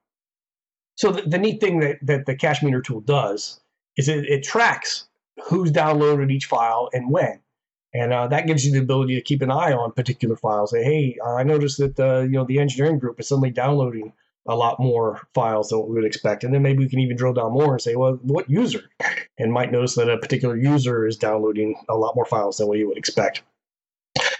So 0.96 1.12
the, 1.12 1.22
the 1.22 1.38
neat 1.38 1.60
thing 1.60 1.80
that, 1.80 1.98
that 2.02 2.26
the 2.26 2.34
Cache 2.34 2.62
Meter 2.62 2.80
tool 2.80 3.00
does 3.02 3.60
is 3.96 4.08
it, 4.08 4.26
it 4.26 4.42
tracks 4.42 5.06
who's 5.44 5.70
downloaded 5.70 6.30
each 6.30 6.46
file 6.46 6.88
and 6.92 7.10
when. 7.10 7.40
And 7.94 8.12
uh, 8.12 8.26
that 8.28 8.46
gives 8.46 8.64
you 8.64 8.72
the 8.72 8.80
ability 8.80 9.14
to 9.14 9.22
keep 9.22 9.42
an 9.42 9.50
eye 9.50 9.72
on 9.72 9.92
particular 9.92 10.36
files. 10.36 10.70
Say, 10.70 10.84
hey, 10.84 11.16
I 11.24 11.42
noticed 11.44 11.78
that 11.78 11.98
uh, 11.98 12.20
you 12.20 12.32
know 12.32 12.44
the 12.44 12.58
engineering 12.58 12.98
group 12.98 13.18
is 13.20 13.28
suddenly 13.28 13.50
downloading 13.50 14.12
a 14.48 14.54
lot 14.54 14.78
more 14.78 15.26
files 15.34 15.70
than 15.70 15.78
what 15.78 15.88
we 15.88 15.94
would 15.94 16.04
expect. 16.04 16.44
And 16.44 16.54
then 16.54 16.62
maybe 16.62 16.80
we 16.80 16.88
can 16.88 17.00
even 17.00 17.16
drill 17.16 17.32
down 17.32 17.52
more 17.52 17.72
and 17.72 17.82
say, 17.82 17.96
well, 17.96 18.18
what 18.22 18.48
user? 18.48 18.84
And 19.38 19.52
might 19.52 19.72
notice 19.72 19.96
that 19.96 20.08
a 20.08 20.18
particular 20.18 20.56
user 20.56 21.06
is 21.06 21.16
downloading 21.16 21.74
a 21.88 21.96
lot 21.96 22.14
more 22.14 22.24
files 22.24 22.58
than 22.58 22.68
what 22.68 22.78
you 22.78 22.86
would 22.88 22.96
expect 22.96 23.42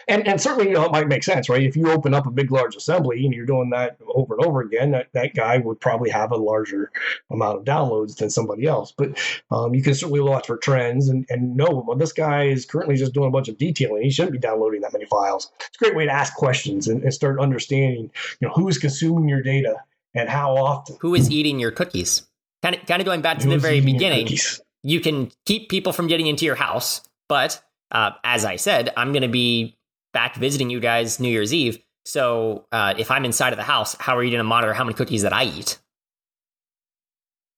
and 0.09 0.27
and 0.27 0.41
certainly 0.41 0.69
you 0.69 0.75
know 0.75 0.85
it 0.85 0.93
might 0.93 1.09
make 1.09 1.25
sense, 1.25 1.49
right? 1.49 1.63
If 1.63 1.77
you 1.77 1.91
open 1.91 2.15
up 2.15 2.27
a 2.27 2.31
big 2.31 2.51
large 2.51 2.77
assembly 2.77 3.25
and 3.25 3.35
you're 3.35 3.47
doing 3.47 3.71
that 3.71 3.97
over 4.07 4.35
and 4.35 4.47
over 4.47 4.61
again, 4.61 4.93
that, 4.93 5.09
that 5.13 5.35
guy 5.35 5.59
would 5.59 5.81
probably 5.81 6.11
have 6.11 6.31
a 6.31 6.37
larger 6.37 6.91
amount 7.31 7.59
of 7.59 7.65
downloads 7.65 8.17
than 8.17 8.31
somebody 8.31 8.67
else. 8.67 8.93
But 8.97 9.19
um, 9.51 9.75
you 9.75 9.83
can 9.83 9.95
certainly 9.95 10.21
watch 10.21 10.47
for 10.47 10.57
trends 10.57 11.09
and, 11.09 11.27
and 11.29 11.57
know 11.57 11.85
well 11.87 11.97
this 11.97 12.13
guy 12.13 12.45
is 12.45 12.65
currently 12.65 12.97
just 12.97 13.13
doing 13.13 13.29
a 13.29 13.33
bunch 13.33 13.49
of 13.49 13.59
detailing. 13.59 14.03
He 14.03 14.11
shouldn't 14.11 14.33
be 14.33 14.39
downloading 14.39 14.81
that 14.83 14.93
many 14.93 15.07
files. 15.07 15.51
It's 15.59 15.77
a 15.81 15.85
great 15.85 15.97
way 15.97 16.05
to 16.05 16.13
ask 16.13 16.35
questions 16.35 16.89
and, 16.89 17.03
and 17.03 17.13
start 17.13 17.41
understanding 17.41 18.11
you 18.41 18.49
know 18.49 18.55
who's 18.55 18.79
consuming 18.79 19.29
your 19.29 19.43
data 19.43 19.77
and 20.15 20.29
how 20.29 20.57
often. 20.57 20.97
Who 21.01 21.15
is 21.15 21.31
eating 21.31 21.59
your 21.59 21.71
cookies? 21.71 22.27
Kind 22.63 22.77
of 22.77 22.87
kind 22.87 23.01
of 23.01 23.07
going 23.07 23.23
back 23.23 23.39
to 23.41 23.49
the 23.49 23.59
very 23.59 23.81
beginning. 23.81 24.29
You 24.83 25.01
can 25.01 25.33
keep 25.47 25.69
people 25.69 25.93
from 25.93 26.07
getting 26.07 26.29
into 26.29 26.45
your 26.45 26.55
house, 26.55 27.01
but 27.29 27.61
uh, 27.91 28.13
as 28.25 28.45
I 28.45 28.57
said, 28.57 28.93
I'm 28.97 29.13
going 29.13 29.23
to 29.23 29.29
be 29.29 29.77
back 30.13 30.37
visiting 30.37 30.71
you 30.71 30.81
guys 30.81 31.21
New 31.21 31.29
Year's 31.29 31.53
Eve. 31.53 31.79
So 32.05 32.67
uh, 32.73 32.95
if 32.97 33.11
I'm 33.11 33.25
inside 33.25 33.53
of 33.53 33.57
the 33.57 33.65
house, 33.65 33.97
how 33.99 34.17
are 34.17 34.23
you 34.23 34.31
going 34.31 34.39
to 34.39 34.45
monitor 34.45 34.73
how 34.73 34.85
many 34.85 34.95
cookies 34.95 35.23
that 35.23 35.33
I 35.33 35.45
eat? 35.45 35.79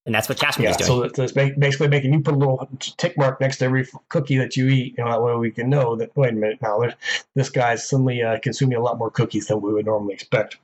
And 0.07 0.15
that's 0.15 0.27
what 0.27 0.39
Cache 0.39 0.59
Meter 0.59 0.71
yeah, 0.71 0.77
is 0.81 0.87
doing. 0.87 1.11
So 1.15 1.23
it's 1.23 1.33
basically 1.33 1.89
making 1.89 2.15
you 2.15 2.21
put 2.21 2.33
a 2.33 2.39
little 2.39 2.67
tick 2.81 3.19
mark 3.19 3.43
next 3.43 3.59
to 3.59 3.67
every 3.67 3.87
cookie 4.09 4.39
that 4.39 4.57
you 4.57 4.69
eat. 4.69 4.95
You 4.97 5.05
know, 5.05 5.11
that 5.11 5.23
way 5.23 5.37
we 5.37 5.51
can 5.51 5.69
know 5.69 5.97
that, 5.97 6.17
wait 6.17 6.31
a 6.31 6.33
minute, 6.33 6.63
now 6.63 6.83
this 7.35 7.51
guy's 7.51 7.87
suddenly 7.87 8.23
uh, 8.23 8.39
consuming 8.43 8.79
a 8.79 8.81
lot 8.81 8.97
more 8.97 9.11
cookies 9.11 9.49
than 9.49 9.61
we 9.61 9.71
would 9.71 9.85
normally 9.85 10.15
expect. 10.15 10.57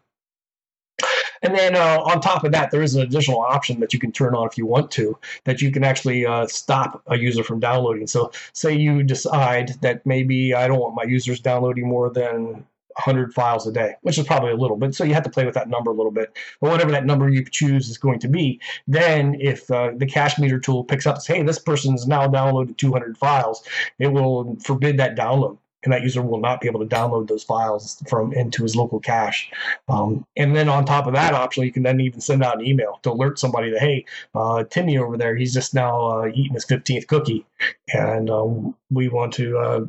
And 1.45 1.55
then 1.55 1.77
uh, 1.77 2.01
on 2.01 2.21
top 2.23 2.43
of 2.45 2.53
that, 2.53 2.71
there 2.71 2.83
is 2.83 2.95
an 2.95 3.03
additional 3.03 3.41
option 3.41 3.79
that 3.81 3.93
you 3.93 3.99
can 3.99 4.11
turn 4.11 4.35
on 4.35 4.47
if 4.49 4.57
you 4.57 4.65
want 4.65 4.91
to, 4.93 5.19
that 5.45 5.61
you 5.61 5.71
can 5.71 5.85
actually 5.85 6.25
uh, 6.25 6.47
stop 6.47 7.03
a 7.07 7.19
user 7.19 7.45
from 7.45 7.61
downloading. 7.61 8.07
So, 8.07 8.33
say 8.55 8.75
you 8.75 9.03
decide 9.03 9.75
that 9.83 10.05
maybe 10.07 10.55
I 10.55 10.67
don't 10.67 10.81
want 10.81 10.95
my 10.95 11.05
users 11.05 11.41
downloading 11.41 11.87
more 11.87 12.11
than 12.11 12.65
100 12.97 13.35
files 13.35 13.67
a 13.67 13.73
day, 13.73 13.95
which 14.03 14.19
is 14.19 14.27
probably 14.27 14.53
a 14.53 14.57
little 14.57 14.77
bit. 14.77 14.95
So 14.95 15.05
you 15.05 15.15
have 15.15 15.25
to 15.25 15.31
play 15.31 15.45
with 15.45 15.55
that 15.55 15.69
number 15.69 15.91
a 15.91 15.95
little 15.95 16.13
bit. 16.13 16.35
But 16.61 16.71
whatever 16.71 16.93
that 16.93 17.05
number 17.05 17.29
you 17.29 17.45
choose 17.45 17.91
is 17.91 17.99
going 17.99 18.21
to 18.21 18.29
be, 18.29 18.61
then 18.87 19.37
if 19.41 19.71
uh, 19.71 19.91
the 19.97 20.07
Cache 20.07 20.39
Meter 20.39 20.59
tool 20.59 20.85
picks 20.85 21.07
up, 21.07 21.21
say, 21.21 21.39
hey, 21.39 21.43
this 21.43 21.59
person's 21.59 22.07
now 22.07 22.27
downloaded 22.29 22.77
200 22.77 23.19
files, 23.19 23.65
it 23.99 24.09
will 24.09 24.57
forbid 24.61 24.97
that 24.99 25.17
download 25.17 25.59
and 25.85 25.93
that 25.93 26.03
user 26.03 26.23
will 26.23 26.41
not 26.41 26.61
be 26.61 26.67
able 26.67 26.81
to 26.81 26.87
download 26.87 27.29
those 27.29 27.45
files 27.45 28.03
from 28.09 28.33
into 28.33 28.63
his 28.63 28.75
local 28.75 28.99
cache. 28.99 29.51
Um, 29.89 30.27
and 30.37 30.57
then 30.57 30.69
on 30.69 30.85
top 30.85 31.07
of 31.07 31.13
that 31.15 31.35
option, 31.35 31.65
you 31.65 31.73
can 31.73 31.83
then 31.83 32.01
even 32.01 32.21
send 32.21 32.43
out 32.43 32.59
an 32.59 32.67
email 32.67 32.99
to 33.03 33.13
alert 33.13 33.39
somebody 33.39 33.71
that 33.71 33.81
hey, 33.81 34.05
uh, 34.35 34.65
Timmy 34.65 34.99
over 34.99 35.17
there, 35.17 35.37
he's 35.37 35.55
just 35.55 35.75
now 35.75 36.07
uh, 36.07 36.27
eating 36.29 36.55
his 36.55 36.65
fifteenth 36.65 37.07
cookie, 37.07 37.47
and 37.93 38.31
um, 38.31 38.75
we 38.91 39.09
want 39.09 39.33
to. 39.35 39.59
Uh, 39.59 39.81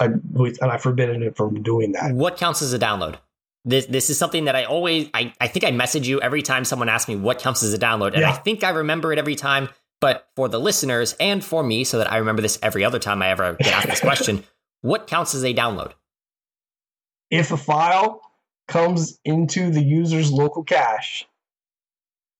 I, 0.00 0.08
we, 0.32 0.56
and 0.62 0.70
I 0.70 0.78
forbidden 0.78 1.22
him 1.22 1.34
from 1.34 1.62
doing 1.62 1.92
that. 1.92 2.14
What 2.14 2.38
counts 2.38 2.62
as 2.62 2.72
a 2.72 2.78
download? 2.78 3.16
This 3.64 3.86
this 3.86 4.10
is 4.10 4.18
something 4.18 4.46
that 4.46 4.56
I 4.56 4.64
always 4.64 5.08
I, 5.14 5.32
I 5.40 5.48
think 5.48 5.64
I 5.64 5.70
message 5.70 6.08
you 6.08 6.20
every 6.20 6.42
time 6.42 6.64
someone 6.64 6.88
asks 6.88 7.08
me 7.08 7.16
what 7.16 7.38
counts 7.38 7.62
as 7.62 7.74
a 7.74 7.78
download, 7.78 8.12
and 8.12 8.22
yeah. 8.22 8.30
I 8.30 8.32
think 8.32 8.64
I 8.64 8.70
remember 8.70 9.12
it 9.12 9.18
every 9.18 9.36
time. 9.36 9.68
But 10.00 10.26
for 10.34 10.48
the 10.48 10.58
listeners 10.58 11.14
and 11.20 11.44
for 11.44 11.62
me, 11.62 11.84
so 11.84 11.98
that 11.98 12.10
I 12.10 12.16
remember 12.16 12.42
this 12.42 12.58
every 12.60 12.84
other 12.84 12.98
time 12.98 13.22
I 13.22 13.28
ever 13.28 13.54
get 13.60 13.72
asked 13.72 13.86
this 13.86 14.00
question, 14.10 14.42
what 14.82 15.06
counts 15.06 15.34
as 15.34 15.44
a 15.44 15.54
download? 15.54 15.92
If 17.30 17.50
a 17.50 17.56
file 17.56 18.20
comes 18.68 19.18
into 19.24 19.70
the 19.70 19.82
user's 19.82 20.30
local 20.30 20.64
cache, 20.64 21.26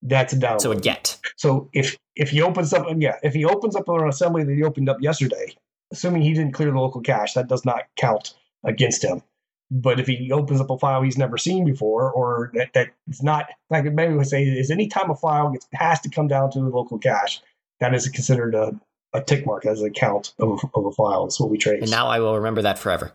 that's 0.02 0.32
a 0.32 0.36
download. 0.36 0.60
So 0.60 0.72
a 0.72 0.76
get. 0.76 1.18
So 1.36 1.70
if 1.72 1.96
if 2.14 2.30
he 2.30 2.42
opens 2.42 2.72
up, 2.72 2.86
yeah, 2.98 3.16
if 3.22 3.32
he 3.32 3.44
opens 3.44 3.74
up 3.74 3.88
an 3.88 4.08
assembly 4.08 4.44
that 4.44 4.54
he 4.54 4.62
opened 4.62 4.88
up 4.88 5.00
yesterday, 5.00 5.54
assuming 5.92 6.22
he 6.22 6.34
didn't 6.34 6.52
clear 6.52 6.70
the 6.70 6.78
local 6.78 7.00
cache, 7.00 7.34
that 7.34 7.48
does 7.48 7.64
not 7.64 7.84
count 7.96 8.34
against 8.64 9.02
him. 9.04 9.22
But 9.70 9.98
if 9.98 10.06
he 10.06 10.30
opens 10.32 10.60
up 10.60 10.68
a 10.68 10.78
file 10.78 11.02
he's 11.02 11.16
never 11.16 11.38
seen 11.38 11.64
before, 11.64 12.12
or 12.12 12.50
that, 12.54 12.74
that 12.74 12.88
it's 13.08 13.22
not 13.22 13.46
like 13.70 13.84
maybe 13.84 14.14
we 14.14 14.24
say 14.24 14.42
is 14.42 14.70
any 14.70 14.88
time 14.88 15.10
a 15.10 15.14
file 15.14 15.50
gets 15.50 15.66
has 15.72 16.00
to 16.00 16.10
come 16.10 16.28
down 16.28 16.50
to 16.50 16.60
the 16.60 16.68
local 16.68 16.98
cache, 16.98 17.40
that 17.80 17.94
is 17.94 18.06
considered 18.08 18.54
a, 18.54 18.78
a 19.12 19.20
tick 19.20 19.46
mark 19.46 19.66
as 19.66 19.82
a 19.82 19.90
count 19.90 20.34
of, 20.38 20.60
of 20.74 20.86
a 20.86 20.92
file. 20.92 21.24
That's 21.24 21.38
what 21.38 21.50
we 21.50 21.58
trace. 21.58 21.82
And 21.82 21.90
now 21.90 22.08
I 22.08 22.20
will 22.20 22.36
remember 22.36 22.62
that 22.62 22.78
forever. 22.78 23.12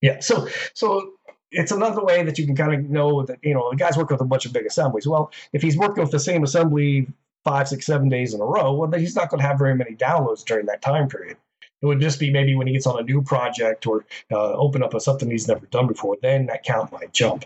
Yeah. 0.00 0.20
So 0.20 0.48
so 0.74 1.12
it's 1.50 1.72
another 1.72 2.04
way 2.04 2.22
that 2.22 2.38
you 2.38 2.46
can 2.46 2.54
kind 2.54 2.74
of 2.74 2.90
know 2.90 3.22
that 3.24 3.38
you 3.42 3.54
know 3.54 3.70
the 3.70 3.76
guy's 3.76 3.96
working 3.96 4.14
with 4.14 4.22
a 4.22 4.28
bunch 4.28 4.46
of 4.46 4.52
big 4.52 4.66
assemblies. 4.66 5.06
Well, 5.06 5.32
if 5.52 5.62
he's 5.62 5.76
working 5.76 6.02
with 6.02 6.12
the 6.12 6.20
same 6.20 6.42
assembly 6.42 7.08
five, 7.44 7.68
six, 7.68 7.86
seven 7.86 8.08
days 8.08 8.34
in 8.34 8.40
a 8.40 8.44
row, 8.44 8.74
well, 8.74 8.88
then 8.88 9.00
he's 9.00 9.16
not 9.16 9.30
going 9.30 9.40
to 9.40 9.46
have 9.46 9.58
very 9.58 9.74
many 9.74 9.94
downloads 9.94 10.44
during 10.44 10.66
that 10.66 10.82
time 10.82 11.08
period. 11.08 11.36
It 11.80 11.86
would 11.86 12.00
just 12.00 12.18
be 12.18 12.30
maybe 12.30 12.56
when 12.56 12.66
he 12.66 12.72
gets 12.72 12.86
on 12.86 12.98
a 12.98 13.02
new 13.02 13.22
project 13.22 13.86
or 13.86 14.04
uh, 14.32 14.52
open 14.52 14.82
up 14.82 14.94
a, 14.94 15.00
something 15.00 15.30
he's 15.30 15.46
never 15.46 15.64
done 15.66 15.86
before. 15.86 16.16
Then 16.20 16.46
that 16.46 16.64
count 16.64 16.92
might 16.92 17.12
jump. 17.12 17.44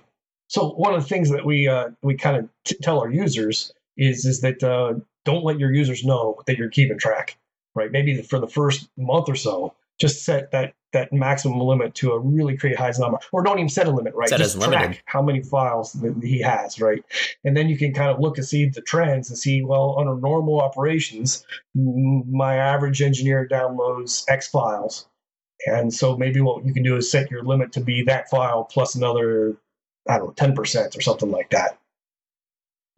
So 0.48 0.70
one 0.70 0.94
of 0.94 1.02
the 1.02 1.08
things 1.08 1.30
that 1.30 1.44
we 1.44 1.68
uh, 1.68 1.90
we 2.02 2.14
kind 2.14 2.36
of 2.36 2.48
t- 2.64 2.76
tell 2.82 2.98
our 3.00 3.10
users 3.10 3.72
is 3.96 4.24
is 4.24 4.40
that 4.40 4.62
uh, 4.62 4.94
don't 5.24 5.44
let 5.44 5.58
your 5.58 5.72
users 5.72 6.04
know 6.04 6.40
that 6.46 6.58
you're 6.58 6.70
keeping 6.70 6.98
track, 6.98 7.38
right? 7.74 7.90
Maybe 7.90 8.20
for 8.22 8.38
the 8.38 8.48
first 8.48 8.88
month 8.96 9.28
or 9.28 9.36
so, 9.36 9.74
just 9.98 10.24
set 10.24 10.50
that 10.52 10.74
that 10.92 11.12
maximum 11.12 11.58
limit 11.58 11.94
to 11.94 12.12
a 12.12 12.18
really 12.18 12.56
create 12.56 12.76
high 12.76 12.92
number, 12.98 13.18
or 13.32 13.42
don't 13.42 13.58
even 13.58 13.68
set 13.68 13.86
a 13.86 13.90
limit, 13.90 14.14
right? 14.14 14.28
Set 14.28 14.38
just 14.38 14.60
track 14.60 14.70
limited. 14.70 15.02
how 15.06 15.22
many 15.22 15.42
files 15.42 15.96
he 16.22 16.40
has, 16.40 16.80
right? 16.80 17.02
And 17.44 17.56
then 17.56 17.68
you 17.68 17.78
can 17.78 17.94
kind 17.94 18.10
of 18.10 18.20
look 18.20 18.36
and 18.36 18.46
see 18.46 18.68
the 18.68 18.82
trends 18.82 19.30
and 19.30 19.38
see, 19.38 19.62
well, 19.62 19.96
under 19.98 20.14
normal 20.16 20.60
operations, 20.60 21.46
my 21.74 22.56
average 22.56 23.00
engineer 23.00 23.48
downloads 23.50 24.24
X 24.28 24.48
files. 24.48 25.06
And 25.66 25.94
so 25.94 26.16
maybe 26.16 26.40
what 26.40 26.64
you 26.66 26.74
can 26.74 26.82
do 26.82 26.96
is 26.96 27.10
set 27.10 27.30
your 27.30 27.42
limit 27.42 27.72
to 27.72 27.80
be 27.80 28.02
that 28.02 28.28
file 28.28 28.64
plus 28.64 28.94
another, 28.94 29.56
I 30.08 30.18
don't 30.18 30.38
know, 30.38 30.46
10% 30.48 30.96
or 30.96 31.00
something 31.00 31.30
like 31.30 31.50
that. 31.50 31.78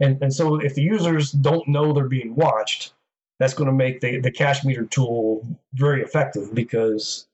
And, 0.00 0.20
and 0.22 0.35
so 0.35 0.57
if 0.57 0.74
the 0.74 0.83
users 0.83 1.30
don't 1.30 1.68
know 1.68 1.92
they're 1.92 2.09
being 2.09 2.35
watched, 2.35 2.92
that's 3.38 3.54
going 3.54 3.66
to 3.68 3.72
make 3.72 4.00
the, 4.00 4.18
the 4.20 4.30
Cache 4.30 4.64
Meter 4.64 4.85
tool 4.85 5.46
very 5.74 6.02
effective 6.02 6.54
because 6.54 7.26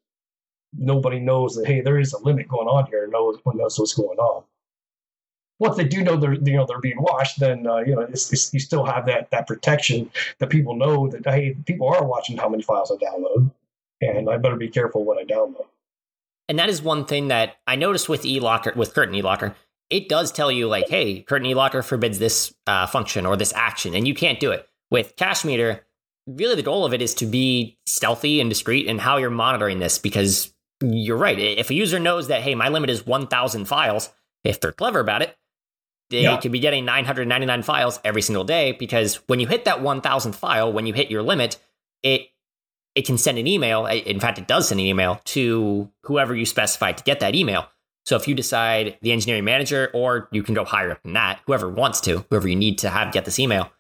nobody 0.77 1.19
knows 1.19 1.57
that 1.57 1.67
hey 1.67 1.81
there 1.81 1.99
is 1.99 2.13
a 2.13 2.19
limit 2.19 2.49
going 2.49 2.69
on 2.69 2.87
here. 2.87 3.05
And 3.05 3.13
one 3.13 3.57
knows 3.57 3.79
what's 3.79 3.95
going 3.95 4.19
on. 4.19 4.45
Once 5.59 5.77
they 5.77 5.85
do 5.85 6.03
know 6.03 6.17
they're 6.17 6.35
you 6.35 6.57
know 6.57 6.65
they're 6.67 6.81
being 6.81 7.01
watched 7.01 7.39
then 7.39 7.67
uh, 7.67 7.79
you 7.79 7.95
know 7.95 8.01
it's, 8.03 8.33
it's, 8.33 8.53
you 8.55 8.61
still 8.61 8.85
have 8.85 9.07
that 9.07 9.31
that 9.31 9.47
protection 9.47 10.11
that 10.39 10.49
people 10.49 10.75
know 10.75 11.09
that 11.09 11.27
hey 11.27 11.55
people 11.67 11.89
are 11.89 12.05
watching 12.05 12.37
how 12.37 12.49
many 12.49 12.63
files 12.63 12.91
i 12.91 12.95
download 12.95 13.51
and 14.01 14.31
i 14.31 14.39
better 14.39 14.57
be 14.57 14.69
careful 14.69 15.05
what 15.05 15.19
i 15.19 15.25
download. 15.25 15.67
And 16.49 16.59
that 16.59 16.71
is 16.71 16.81
one 16.81 17.05
thing 17.05 17.29
that 17.29 17.57
i 17.67 17.77
noticed 17.77 18.09
with 18.09 18.23
elocker 18.23 18.75
with 18.75 18.95
curtain 18.95 19.15
elocker 19.15 19.55
it 19.91 20.09
does 20.09 20.33
tell 20.33 20.51
you 20.51 20.69
like, 20.69 20.89
hey, 20.89 21.21
curtain 21.21 21.49
eLocker 21.49 21.85
forbids 21.85 22.19
this 22.19 22.55
uh, 22.67 22.87
function 22.87 23.27
or 23.27 23.37
this 23.37 23.53
action, 23.55 23.95
and 23.95 24.07
you 24.07 24.15
can't 24.15 24.41
do 24.41 24.53
it. 24.53 24.67
With 24.91 25.17
Cache 25.17 25.45
Meter, 25.45 25.85
really 26.27 26.55
the 26.55 26.63
goal 26.63 26.85
of 26.85 26.95
it 26.95 27.03
is 27.03 27.15
to 27.15 27.27
be 27.27 27.79
stealthy 27.87 28.41
and 28.41 28.49
discreet 28.49 28.87
in 28.87 28.99
how 28.99 29.17
you're 29.17 29.31
monitoring 29.31 29.79
this 29.79 29.99
because 29.99 30.53
you're 30.83 31.17
right. 31.17 31.39
If 31.39 31.71
a 31.71 31.75
user 31.75 31.99
knows 31.99 32.29
that, 32.29 32.43
hey, 32.43 32.55
my 32.55 32.69
limit 32.69 32.91
is 32.91 33.07
1,000 33.07 33.67
files, 33.67 34.11
if 34.45 34.61
they're 34.61 34.73
clever 34.73 35.01
about 35.01 35.23
it, 35.23 35.37
they 36.11 36.23
yeah. 36.23 36.37
could 36.39 36.53
be 36.53 36.59
getting 36.59 36.85
999 36.85 37.63
files 37.63 38.01
every 38.05 38.23
single 38.23 38.45
day 38.45 38.73
because 38.73 39.17
when 39.27 39.39
you 39.39 39.47
hit 39.47 39.65
that 39.67 39.81
1,000 39.81 40.33
file, 40.33 40.73
when 40.73 40.87
you 40.87 40.93
hit 40.93 41.11
your 41.11 41.23
limit, 41.23 41.59
it 42.03 42.29
it 42.97 43.07
can 43.07 43.17
send 43.17 43.39
an 43.39 43.47
email. 43.47 43.87
In 43.87 44.19
fact, 44.19 44.39
it 44.39 44.49
does 44.49 44.69
send 44.69 44.81
an 44.81 44.87
email 44.87 45.21
to 45.27 45.89
whoever 46.03 46.35
you 46.35 46.45
specify 46.45 46.91
to 46.91 47.05
get 47.05 47.21
that 47.21 47.37
email. 47.37 47.69
So 48.07 48.17
if 48.17 48.27
you 48.27 48.35
decide 48.35 48.99
the 49.03 49.13
engineering 49.13 49.45
manager, 49.45 49.91
or 49.93 50.29
you 50.33 50.43
can 50.43 50.55
go 50.55 50.65
higher 50.65 50.93
up 50.93 51.03
than 51.03 51.13
that, 51.13 51.41
whoever 51.47 51.69
wants 51.69 52.01
to, 52.03 52.25
whoever 52.31 52.49
you 52.49 52.57
need 52.57 52.79
to 52.79 52.91
have 52.91 53.13
get 53.13 53.25
this 53.25 53.39
email, 53.39 53.71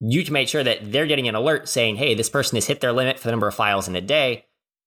you 0.00 0.24
can 0.24 0.32
make 0.32 0.48
sure 0.48 0.62
that 0.62 0.92
they're 0.92 1.06
getting 1.06 1.28
an 1.28 1.34
alert 1.34 1.68
saying, 1.68 1.96
hey, 1.96 2.14
this 2.14 2.30
person 2.30 2.56
has 2.56 2.66
hit 2.66 2.80
their 2.80 2.92
limit 2.92 3.18
for 3.18 3.26
the 3.26 3.32
number 3.32 3.48
of 3.48 3.54
files 3.54 3.88
in 3.88 3.96
a 3.96 4.00
day. 4.00 4.44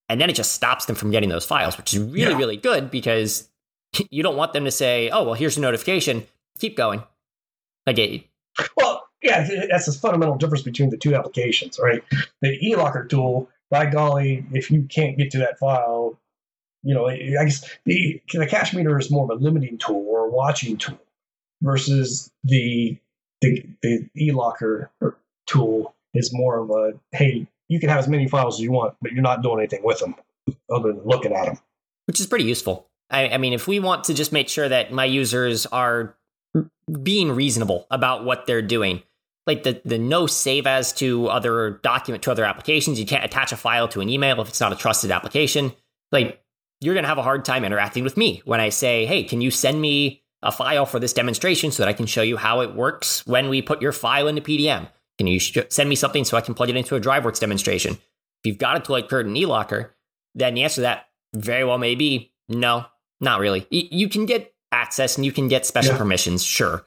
And 0.08 0.20
then 0.20 0.30
it 0.30 0.36
just 0.36 0.54
stops 0.54 0.86
them 0.86 0.96
from 0.96 1.12
getting 1.12 1.30
those 1.30 1.46
files, 1.46 1.78
which 1.78 1.94
is 1.94 2.00
really, 2.00 2.32
yeah. 2.32 2.38
really 2.38 2.58
good 2.58 2.92
because 2.92 3.50
you 4.10 4.24
don't 4.24 4.38
want 4.38 4.54
them 4.54 4.66
to 4.66 4.72
say, 4.72 5.10
oh, 5.10 5.24
well, 5.24 5.34
here's 5.34 5.58
a 5.58 5.62
notification. 5.62 6.26
keep 6.60 6.78
going. 6.78 7.04
I 7.86 7.94
get 7.94 8.10
you. 8.10 8.22
Well, 8.78 9.08
yeah, 9.22 9.48
that's 9.70 9.86
the 9.86 9.92
fundamental 9.92 10.36
difference 10.36 10.64
between 10.64 10.90
the 10.90 10.98
two 10.98 11.16
applications, 11.16 11.80
right? 11.82 12.04
The 12.42 12.58
eLocker 12.60 13.08
tool, 13.08 13.50
by 13.70 13.86
golly, 13.86 14.46
if 14.52 14.72
you 14.72 14.84
can't 14.84 15.18
get 15.18 15.32
to 15.32 15.38
that 15.40 15.58
file, 15.60 16.20
you 16.84 16.94
know, 16.94 17.08
I 17.08 17.18
guess 17.18 17.68
the, 17.86 18.22
the 18.34 18.48
cache 18.48 18.74
meter 18.74 18.98
is 18.98 19.12
more 19.12 19.24
of 19.24 19.30
a 19.30 19.42
limiting 19.42 19.78
tool 19.78 20.06
or 20.08 20.26
a 20.26 20.30
watching 20.30 20.78
tool 20.78 21.00
versus 21.62 22.32
the 22.44 22.98
the, 23.42 23.66
the 23.82 24.08
eLocker 24.20 24.90
tool 25.48 25.96
is 26.14 26.32
more 26.34 26.60
of 26.60 26.70
a 26.70 26.94
hey, 27.12 27.48
you 27.68 27.80
can 27.80 27.90
have 27.90 28.00
as 28.00 28.08
many 28.08 28.28
files 28.28 28.56
as 28.56 28.62
you 28.62 28.72
want, 28.72 28.96
but 29.02 29.12
you're 29.12 29.22
not 29.22 29.42
doing 29.42 29.60
anything 29.60 29.84
with 29.84 30.00
them 30.00 30.16
other 30.74 30.94
than 30.94 31.02
looking 31.06 31.34
at 31.34 31.46
them. 31.46 31.58
Which 32.06 32.20
is 32.20 32.28
pretty 32.28 32.46
useful. 32.46 32.88
I, 33.10 33.30
I 33.30 33.38
mean, 33.38 33.54
if 33.54 33.68
we 33.68 33.80
want 33.80 34.06
to 34.06 34.14
just 34.14 34.32
make 34.32 34.50
sure 34.50 34.68
that 34.68 34.92
my 34.92 35.06
users 35.06 35.66
are 35.68 36.16
being 37.02 37.32
reasonable 37.32 37.88
about 37.92 38.26
what 38.26 38.46
they're 38.46 38.62
doing, 38.62 39.04
like 39.48 39.64
the 39.64 39.82
the 39.86 39.98
no 39.98 40.28
save 40.28 40.68
as 40.68 40.94
to 40.94 41.28
other 41.28 41.80
document 41.84 42.24
to 42.24 42.32
other 42.32 42.46
applications. 42.46 43.00
You 43.00 43.06
can't 43.06 43.26
attach 43.26 43.52
a 43.52 43.58
file 43.58 43.88
to 43.90 44.02
an 44.02 44.10
email 44.10 44.40
if 44.42 44.50
it's 44.50 44.60
not 44.60 44.72
a 44.72 44.76
trusted 44.76 45.12
application. 45.12 45.74
Like 46.12 46.42
you're 46.82 46.96
gonna 46.96 47.08
have 47.08 47.18
a 47.18 47.24
hard 47.24 47.46
time 47.46 47.64
interacting 47.64 48.04
with 48.04 48.18
me 48.18 48.42
when 48.46 48.60
I 48.60 48.70
say, 48.70 49.06
"Hey, 49.06 49.24
can 49.24 49.40
you 49.40 49.52
send 49.52 49.80
me 49.80 50.24
a 50.44 50.52
file 50.52 50.86
for 50.86 51.00
this 51.00 51.14
demonstration 51.14 51.72
so 51.72 51.84
that 51.84 51.90
I 51.90 51.94
can 51.94 52.08
show 52.08 52.24
you 52.24 52.36
how 52.36 52.62
it 52.62 52.74
works 52.74 53.26
when 53.28 53.48
we 53.48 53.62
put 53.62 53.82
your 53.82 53.92
file 53.92 54.28
into 54.28 54.42
PDM? 54.42 54.90
Can 55.18 55.28
you 55.28 55.40
sh- 55.40 55.60
send 55.70 55.88
me 55.88 55.96
something 55.96 56.26
so 56.26 56.36
I 56.36 56.42
can 56.42 56.56
plug 56.56 56.70
it 56.70 56.76
into 56.76 56.96
a 56.96 57.00
DriveWorks 57.00 57.40
demonstration?" 57.40 57.94
If 57.94 58.48
you've 58.48 58.58
got 58.58 58.76
a 58.76 58.80
tool 58.80 58.96
like 58.96 59.08
Curtain 59.08 59.36
eLocker, 59.36 59.92
then 60.34 60.56
the 60.56 60.64
answer 60.64 60.76
to 60.76 60.82
that 60.82 61.10
very 61.34 61.64
well 61.64 61.78
may 61.78 61.96
be 61.96 62.34
no, 62.50 62.86
not 63.20 63.40
really. 63.40 63.68
Y- 63.72 63.88
you 63.92 64.10
can 64.10 64.26
get 64.26 64.54
access 64.72 65.16
and 65.16 65.26
you 65.26 65.32
can 65.32 65.48
get 65.48 65.66
special 65.66 65.94
yeah. 65.94 66.00
permissions, 66.00 66.44
sure, 66.44 66.86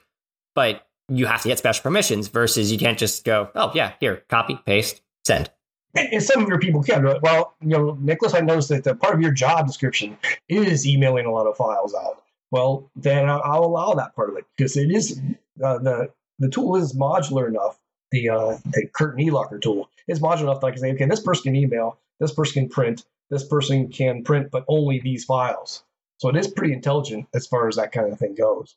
but 0.54 0.87
you 1.09 1.26
have 1.26 1.42
to 1.42 1.48
get 1.48 1.59
special 1.59 1.83
permissions 1.83 2.28
versus 2.28 2.72
you 2.72 2.78
can't 2.78 2.98
just 2.98 3.24
go, 3.24 3.50
oh, 3.54 3.70
yeah, 3.74 3.92
here, 4.00 4.24
copy, 4.28 4.59
paste, 4.66 5.02
send. 5.24 5.50
And 5.94 6.22
some 6.22 6.42
of 6.42 6.48
your 6.48 6.59
people 6.59 6.83
can. 6.83 7.04
Well, 7.22 7.54
you 7.61 7.68
know, 7.68 7.96
Nicholas, 8.00 8.35
I 8.35 8.40
noticed 8.40 8.68
that 8.70 8.85
the 8.85 8.94
part 8.94 9.14
of 9.14 9.20
your 9.20 9.30
job 9.30 9.66
description 9.66 10.18
is 10.48 10.87
emailing 10.87 11.26
a 11.26 11.30
lot 11.30 11.46
of 11.46 11.57
files 11.57 11.94
out. 11.94 12.22
Well, 12.50 12.90
then 12.96 13.28
I'll 13.28 13.64
allow 13.64 13.94
that 13.94 14.14
part 14.14 14.30
of 14.30 14.37
it 14.37 14.44
because 14.57 14.76
it 14.76 14.90
is 14.90 15.20
uh, 15.62 15.78
the 15.78 16.11
the 16.38 16.48
tool 16.48 16.76
is 16.76 16.94
modular 16.94 17.48
enough. 17.48 17.78
The 18.11 18.28
uh, 18.28 18.59
the 18.64 18.87
curtain 18.92 19.24
eLocker 19.24 19.61
tool 19.61 19.88
is 20.09 20.20
modular 20.20 20.42
enough 20.42 20.61
that 20.61 20.66
I 20.68 20.70
can 20.70 20.80
say, 20.80 20.92
okay, 20.92 21.07
this 21.07 21.20
person 21.20 21.44
can 21.44 21.57
email, 21.57 21.98
this 22.20 22.33
person 22.33 22.62
can 22.62 22.68
print, 22.68 23.04
this 23.30 23.44
person 23.44 23.88
can 23.88 24.22
print, 24.22 24.50
but 24.50 24.64
only 24.68 25.00
these 25.00 25.24
files. 25.24 25.85
So 26.18 26.28
it 26.28 26.37
is 26.37 26.48
pretty 26.48 26.72
intelligent 26.72 27.26
as 27.35 27.46
far 27.46 27.68
as 27.68 27.76
that 27.76 27.92
kind 27.92 28.12
of 28.12 28.18
thing 28.18 28.35
goes. 28.35 28.76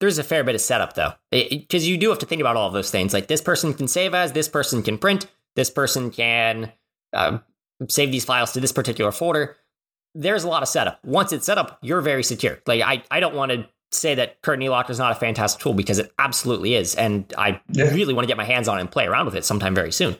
There's 0.00 0.18
a 0.18 0.24
fair 0.24 0.42
bit 0.42 0.54
of 0.54 0.60
setup 0.60 0.94
though, 0.94 1.14
because 1.30 1.86
you 1.86 1.96
do 1.96 2.08
have 2.10 2.18
to 2.20 2.26
think 2.26 2.40
about 2.40 2.56
all 2.56 2.66
of 2.66 2.72
those 2.72 2.90
things. 2.90 3.12
Like 3.12 3.28
this 3.28 3.40
person 3.40 3.74
can 3.74 3.88
save 3.88 4.14
as, 4.14 4.32
this 4.32 4.48
person 4.48 4.82
can 4.82 4.98
print, 4.98 5.26
this 5.56 5.70
person 5.70 6.10
can 6.10 6.72
uh, 7.12 7.38
save 7.88 8.10
these 8.10 8.24
files 8.24 8.52
to 8.52 8.60
this 8.60 8.72
particular 8.72 9.12
folder. 9.12 9.56
There's 10.14 10.44
a 10.44 10.48
lot 10.48 10.62
of 10.62 10.68
setup. 10.68 11.04
Once 11.04 11.32
it's 11.32 11.46
set 11.46 11.58
up, 11.58 11.78
you're 11.82 12.00
very 12.00 12.22
secure. 12.22 12.60
Like 12.66 12.82
I, 12.82 13.02
I 13.10 13.20
don't 13.20 13.34
want 13.34 13.52
to 13.52 13.66
say 13.90 14.14
that 14.14 14.40
Curtain 14.42 14.64
eLocker 14.64 14.90
is 14.90 14.98
not 14.98 15.12
a 15.12 15.14
fantastic 15.14 15.60
tool 15.60 15.74
because 15.74 15.98
it 15.98 16.12
absolutely 16.18 16.74
is, 16.74 16.94
and 16.94 17.32
I 17.36 17.60
yeah. 17.70 17.92
really 17.92 18.14
want 18.14 18.24
to 18.24 18.28
get 18.28 18.36
my 18.36 18.44
hands 18.44 18.68
on 18.68 18.78
it 18.78 18.82
and 18.82 18.90
play 18.90 19.06
around 19.06 19.26
with 19.26 19.34
it 19.36 19.44
sometime 19.44 19.74
very 19.74 19.92
soon. 19.92 20.16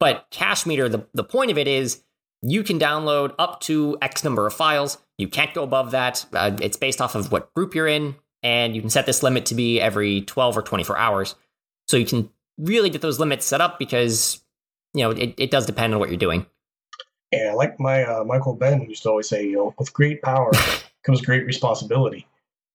But 0.00 0.26
Cache 0.30 0.66
Meter, 0.66 0.88
the, 0.88 1.06
the 1.14 1.24
point 1.24 1.50
of 1.50 1.58
it 1.58 1.68
is 1.68 2.02
you 2.42 2.62
can 2.62 2.78
download 2.78 3.34
up 3.38 3.60
to 3.60 3.96
X 4.02 4.22
number 4.22 4.46
of 4.46 4.52
files. 4.52 4.98
You 5.16 5.28
can't 5.28 5.54
go 5.54 5.62
above 5.62 5.92
that. 5.92 6.26
Uh, 6.32 6.56
it's 6.60 6.76
based 6.76 7.00
off 7.00 7.14
of 7.14 7.32
what 7.32 7.52
group 7.54 7.74
you're 7.74 7.88
in, 7.88 8.16
and 8.42 8.74
you 8.74 8.82
can 8.82 8.90
set 8.90 9.06
this 9.06 9.22
limit 9.22 9.46
to 9.46 9.54
be 9.54 9.80
every 9.80 10.20
12 10.22 10.58
or 10.58 10.62
24 10.62 10.98
hours. 10.98 11.34
So 11.88 11.96
you 11.96 12.04
can 12.04 12.30
really 12.58 12.90
get 12.90 13.00
those 13.00 13.18
limits 13.18 13.46
set 13.46 13.60
up 13.60 13.78
because, 13.78 14.43
you 14.94 15.02
know, 15.02 15.10
it, 15.10 15.34
it 15.36 15.50
does 15.50 15.66
depend 15.66 15.92
on 15.92 16.00
what 16.00 16.08
you're 16.08 16.18
doing. 16.18 16.46
Yeah, 17.32 17.52
like 17.54 17.80
my 17.80 18.04
uh, 18.04 18.24
Michael 18.24 18.54
Ben 18.54 18.82
used 18.82 19.02
to 19.02 19.10
always 19.10 19.28
say, 19.28 19.44
you 19.44 19.56
know, 19.56 19.74
with 19.78 19.92
great 19.92 20.22
power 20.22 20.50
comes 21.04 21.20
great 21.20 21.44
responsibility. 21.46 22.26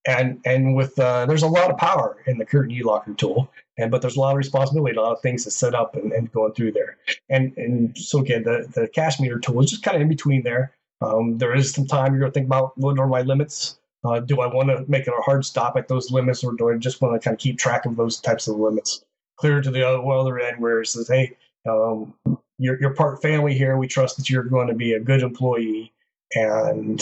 And 0.05 0.39
and 0.45 0.75
with 0.75 0.97
uh, 0.99 1.25
there's 1.25 1.43
a 1.43 1.47
lot 1.47 1.69
of 1.69 1.77
power 1.77 2.17
in 2.25 2.37
the 2.37 2.45
curtain 2.45 2.75
eLocker 2.75 3.17
tool, 3.17 3.51
and 3.77 3.91
but 3.91 4.01
there's 4.01 4.15
a 4.15 4.19
lot 4.19 4.31
of 4.31 4.37
responsibility, 4.37 4.95
a 4.95 5.01
lot 5.01 5.11
of 5.13 5.21
things 5.21 5.43
to 5.43 5.51
set 5.51 5.75
up 5.75 5.95
and, 5.95 6.11
and 6.11 6.31
going 6.31 6.53
through 6.53 6.71
there. 6.73 6.97
And 7.29 7.53
and 7.57 7.97
so 7.97 8.19
again, 8.19 8.43
the 8.43 8.67
the 8.73 8.87
cache 8.87 9.19
meter 9.19 9.39
tool 9.39 9.61
is 9.61 9.69
just 9.69 9.83
kind 9.83 9.95
of 9.95 10.01
in 10.01 10.09
between 10.09 10.43
there. 10.43 10.73
Um, 11.01 11.37
there 11.37 11.55
is 11.55 11.71
some 11.71 11.85
time 11.85 12.13
you're 12.13 12.19
going 12.19 12.31
to 12.31 12.33
think 12.33 12.47
about 12.47 12.77
what 12.77 12.99
are 12.99 13.07
my 13.07 13.21
limits 13.21 13.79
uh, 14.03 14.19
do 14.19 14.41
I 14.41 14.47
want 14.47 14.69
to 14.69 14.85
make 14.87 15.07
it 15.07 15.13
a 15.17 15.21
hard 15.21 15.45
stop 15.45 15.75
at 15.75 15.87
those 15.87 16.11
limits, 16.11 16.43
or 16.43 16.53
do 16.53 16.69
I 16.69 16.77
just 16.77 17.01
want 17.01 17.19
to 17.19 17.23
kind 17.23 17.35
of 17.35 17.39
keep 17.39 17.57
track 17.57 17.85
of 17.85 17.97
those 17.97 18.19
types 18.19 18.47
of 18.47 18.57
limits? 18.57 19.03
Clear 19.37 19.61
to 19.61 19.71
the 19.71 19.87
other 19.87 20.39
end 20.39 20.61
where 20.61 20.81
it 20.81 20.87
says, 20.87 21.07
"Hey, 21.07 21.35
um, 21.69 22.39
you're, 22.57 22.79
you're 22.79 22.93
part 22.93 23.21
family 23.21 23.53
here. 23.53 23.77
We 23.77 23.87
trust 23.87 24.17
that 24.17 24.29
you're 24.29 24.43
going 24.43 24.67
to 24.67 24.73
be 24.73 24.93
a 24.93 24.99
good 24.99 25.21
employee, 25.21 25.93
and 26.33 27.01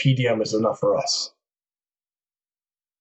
PDM 0.00 0.42
is 0.42 0.54
enough 0.54 0.78
for 0.80 0.96
us." 0.96 1.32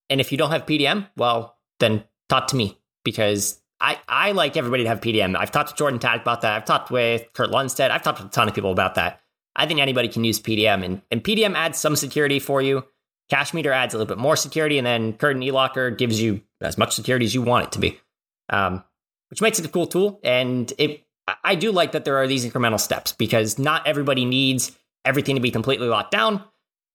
And 0.10 0.22
if 0.22 0.32
you 0.32 0.38
don't 0.38 0.52
have 0.52 0.66
PDM, 0.66 1.08
well, 1.18 1.58
then 1.80 2.04
talk 2.30 2.48
to 2.48 2.56
me 2.56 2.78
because 3.04 3.62
I, 3.80 4.00
I 4.08 4.32
like 4.32 4.58
everybody 4.58 4.84
to 4.84 4.90
have 4.90 5.02
PDM. 5.02 5.36
I've 5.36 5.52
talked 5.52 5.70
to 5.70 5.76
Jordan 5.76 6.00
Taddick 6.00 6.22
about 6.22 6.42
that. 6.42 6.54
I've 6.54 6.66
talked 6.66 6.92
with 6.92 7.26
Kurt 7.34 7.50
Lundstedt. 7.50 7.92
I've 7.92 8.02
talked 8.02 8.20
to 8.20 8.26
a 8.26 8.30
ton 8.30 8.48
of 8.48 8.56
people 8.56 8.72
about 8.72 8.96
that. 8.96 9.22
I 9.56 9.66
think 9.66 9.80
anybody 9.80 10.08
can 10.08 10.24
use 10.24 10.40
PDM, 10.40 10.84
and, 10.84 11.02
and 11.10 11.24
PDM 11.24 11.56
adds 11.56 11.80
some 11.80 11.96
security 11.96 12.40
for 12.40 12.62
you. 12.62 12.86
Cache 13.30 13.54
Meter 13.54 13.74
adds 13.74 13.94
a 13.94 13.98
little 13.98 14.08
bit 14.08 14.22
more 14.22 14.36
security, 14.36 14.78
and 14.78 14.86
then 14.86 15.14
Curtain 15.14 15.42
eLocker 15.42 15.98
gives 15.98 16.22
you 16.22 16.42
as 16.62 16.78
much 16.78 16.96
security 16.96 17.26
as 17.26 17.34
you 17.34 17.42
want 17.42 17.66
it 17.66 17.72
to 17.74 17.80
be, 17.80 18.00
um, 18.50 18.84
which 19.30 19.42
makes 19.42 19.60
it 19.60 19.66
a 19.66 19.70
cool 19.70 19.88
tool. 19.88 20.20
And 20.24 20.72
it, 20.78 21.06
I 21.44 21.56
do 21.56 21.72
like 21.72 21.92
that 21.92 22.06
there 22.06 22.18
are 22.18 22.28
these 22.28 22.46
incremental 22.46 22.80
steps 22.80 23.12
because 23.12 23.60
not 23.60 23.86
everybody 23.86 24.26
needs 24.26 24.78
everything 25.06 25.36
to 25.36 25.42
be 25.42 25.52
completely 25.52 25.88
locked 25.88 26.12
down. 26.12 26.44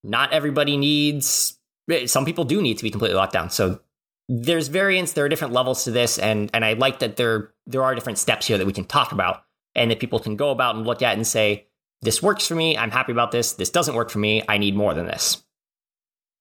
Not 0.05 0.33
everybody 0.33 0.77
needs. 0.77 1.59
Eh, 1.91 2.07
some 2.07 2.25
people 2.25 2.45
do 2.45 2.63
need 2.63 2.79
to 2.79 2.83
be 2.83 2.91
completely 2.91 3.17
locked 3.17 3.33
down. 3.33 3.51
So 3.51 3.81
there's 4.29 4.69
variance. 4.69 5.13
There 5.13 5.25
are 5.25 5.29
different 5.29 5.53
levels 5.53 5.85
to 5.85 5.91
this, 5.91 6.19
and 6.19 6.51
and 6.55 6.65
I 6.65 6.73
like 6.75 7.01
that 7.01 7.17
there 7.17 7.53
there 7.67 7.83
are 7.83 7.95
different 7.95 8.19
steps 8.19 8.47
here 8.47 8.59
that 8.59 8.67
we 8.67 8.73
can 8.73 8.85
talk 8.85 9.13
about, 9.13 9.45
and 9.75 9.91
that 9.91 10.01
people 10.01 10.19
can 10.19 10.37
go 10.37 10.51
about 10.51 10.77
and 10.77 10.87
look 10.87 11.03
at 11.03 11.17
and 11.17 11.27
say, 11.27 11.67
this 12.03 12.23
works 12.23 12.47
for 12.47 12.55
me. 12.55 12.77
I'm 12.77 12.91
happy 12.91 13.13
about 13.13 13.31
this. 13.31 13.53
This 13.53 13.71
doesn't 13.71 13.95
work 13.95 14.11
for 14.11 14.19
me. 14.19 14.43
I 14.49 14.59
need 14.59 14.75
more 14.75 14.93
than 14.93 15.07
this. 15.07 15.43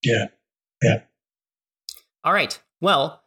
Yeah. 0.04 0.26
Yeah. 0.82 1.02
All 2.24 2.34
right. 2.34 2.60
Well, 2.82 3.21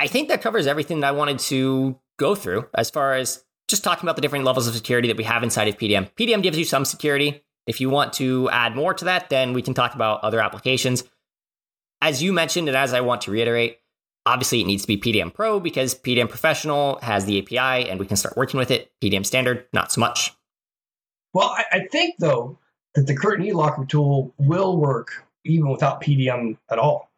I 0.00 0.06
think 0.06 0.28
that 0.28 0.40
covers 0.40 0.66
everything 0.66 1.00
that 1.00 1.08
I 1.08 1.12
wanted 1.12 1.38
to 1.40 1.94
go 2.18 2.34
through 2.34 2.66
as 2.74 2.88
far 2.88 3.14
as 3.14 3.44
just 3.68 3.84
talking 3.84 4.04
about 4.04 4.16
the 4.16 4.22
different 4.22 4.46
levels 4.46 4.66
of 4.66 4.74
security 4.74 5.08
that 5.08 5.18
we 5.18 5.24
have 5.24 5.42
inside 5.42 5.68
of 5.68 5.76
PDM. 5.76 6.10
PDM 6.14 6.42
gives 6.42 6.56
you 6.56 6.64
some 6.64 6.86
security. 6.86 7.44
If 7.66 7.82
you 7.82 7.90
want 7.90 8.14
to 8.14 8.48
add 8.48 8.74
more 8.74 8.94
to 8.94 9.04
that, 9.04 9.28
then 9.28 9.52
we 9.52 9.60
can 9.60 9.74
talk 9.74 9.94
about 9.94 10.24
other 10.24 10.40
applications. 10.40 11.04
As 12.00 12.22
you 12.22 12.32
mentioned, 12.32 12.66
and 12.66 12.76
as 12.78 12.94
I 12.94 13.02
want 13.02 13.20
to 13.22 13.30
reiterate, 13.30 13.78
obviously 14.24 14.62
it 14.62 14.66
needs 14.66 14.82
to 14.82 14.88
be 14.88 14.96
PDM 14.96 15.34
Pro 15.34 15.60
because 15.60 15.94
PDM 15.94 16.30
Professional 16.30 16.98
has 17.02 17.26
the 17.26 17.38
API 17.38 17.90
and 17.90 18.00
we 18.00 18.06
can 18.06 18.16
start 18.16 18.38
working 18.38 18.56
with 18.56 18.70
it. 18.70 18.90
PDM 19.02 19.26
Standard, 19.26 19.66
not 19.74 19.92
so 19.92 20.00
much. 20.00 20.32
Well, 21.34 21.54
I, 21.70 21.86
think 21.92 22.14
though 22.18 22.58
that 22.94 23.06
the 23.06 23.14
curtain 23.14 23.44
eLocker 23.44 23.86
tool 23.86 24.32
will 24.38 24.78
work 24.78 25.26
even 25.44 25.68
without 25.68 26.00
PDM 26.00 26.56
at 26.70 26.78
all. 26.78 27.09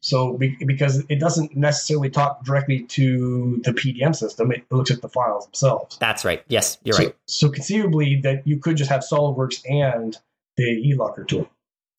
So 0.00 0.36
be, 0.36 0.56
because 0.66 1.04
it 1.08 1.20
doesn't 1.20 1.56
necessarily 1.56 2.10
talk 2.10 2.44
directly 2.44 2.84
to 2.84 3.60
the 3.64 3.72
PDM 3.72 4.14
system, 4.14 4.52
it 4.52 4.64
looks 4.70 4.90
at 4.90 5.02
the 5.02 5.08
files 5.08 5.46
themselves. 5.46 5.96
That's 5.98 6.24
right. 6.24 6.44
Yes, 6.48 6.78
you're 6.84 6.94
so, 6.94 7.04
right. 7.04 7.16
So 7.26 7.48
conceivably, 7.48 8.20
that 8.22 8.46
you 8.46 8.58
could 8.58 8.76
just 8.76 8.90
have 8.90 9.02
SolidWorks 9.02 9.62
and 9.68 10.16
the 10.56 10.64
eLocker 10.64 11.26
tool. 11.26 11.48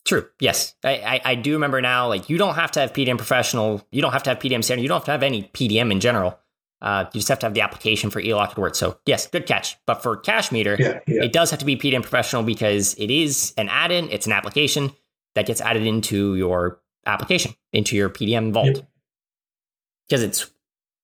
True. 0.06 0.28
Yes, 0.40 0.76
I, 0.84 0.96
I, 0.96 1.22
I 1.26 1.36
do 1.36 1.54
remember 1.54 1.82
now. 1.82 2.08
Like 2.08 2.30
you 2.30 2.38
don't 2.38 2.56
have 2.56 2.72
to 2.72 2.80
have 2.80 2.94
PDM 2.94 3.18
Professional. 3.18 3.86
You 3.92 4.02
don't 4.02 4.14
have 4.14 4.24
to 4.24 4.32
have 4.32 4.40
PDM 4.40 4.64
Standard. 4.64 4.82
You 4.82 4.88
don't 4.88 4.98
have 4.98 5.06
to 5.06 5.12
have 5.12 5.24
any 5.24 5.44
PDM 5.44 5.92
in 5.92 6.00
general. 6.00 6.40
Uh, 6.82 7.06
you 7.14 7.20
just 7.20 7.28
have 7.28 7.40
to 7.40 7.46
have 7.46 7.54
the 7.54 7.62
application 7.62 8.10
for 8.10 8.22
eLocker 8.22 8.56
to 8.56 8.62
work. 8.62 8.76
So 8.76 8.98
yes, 9.06 9.28
good 9.28 9.46
catch. 9.46 9.78
But 9.86 10.02
for 10.02 10.16
Cache 10.16 10.52
Meter, 10.52 10.78
yeah, 10.80 11.00
yeah. 11.08 11.24
it 11.24 11.34
does 11.34 11.52
have 11.52 11.60
to 11.60 11.66
be 11.66 11.76
PDM 11.76 12.02
Professional 12.02 12.44
because 12.44 12.96
it 12.96 13.12
is 13.12 13.54
an 13.58 13.68
add-in. 13.70 14.10
It's 14.10 14.26
an 14.26 14.32
application 14.32 14.94
that 15.36 15.46
gets 15.46 15.62
added 15.62 15.86
into 15.86 16.36
your 16.36 16.80
application, 17.10 17.54
into 17.74 17.96
your 17.96 18.10
PDM 18.10 18.52
vault. 18.52 18.84
Because 20.08 20.22
yep. 20.22 20.30
it's 20.30 20.50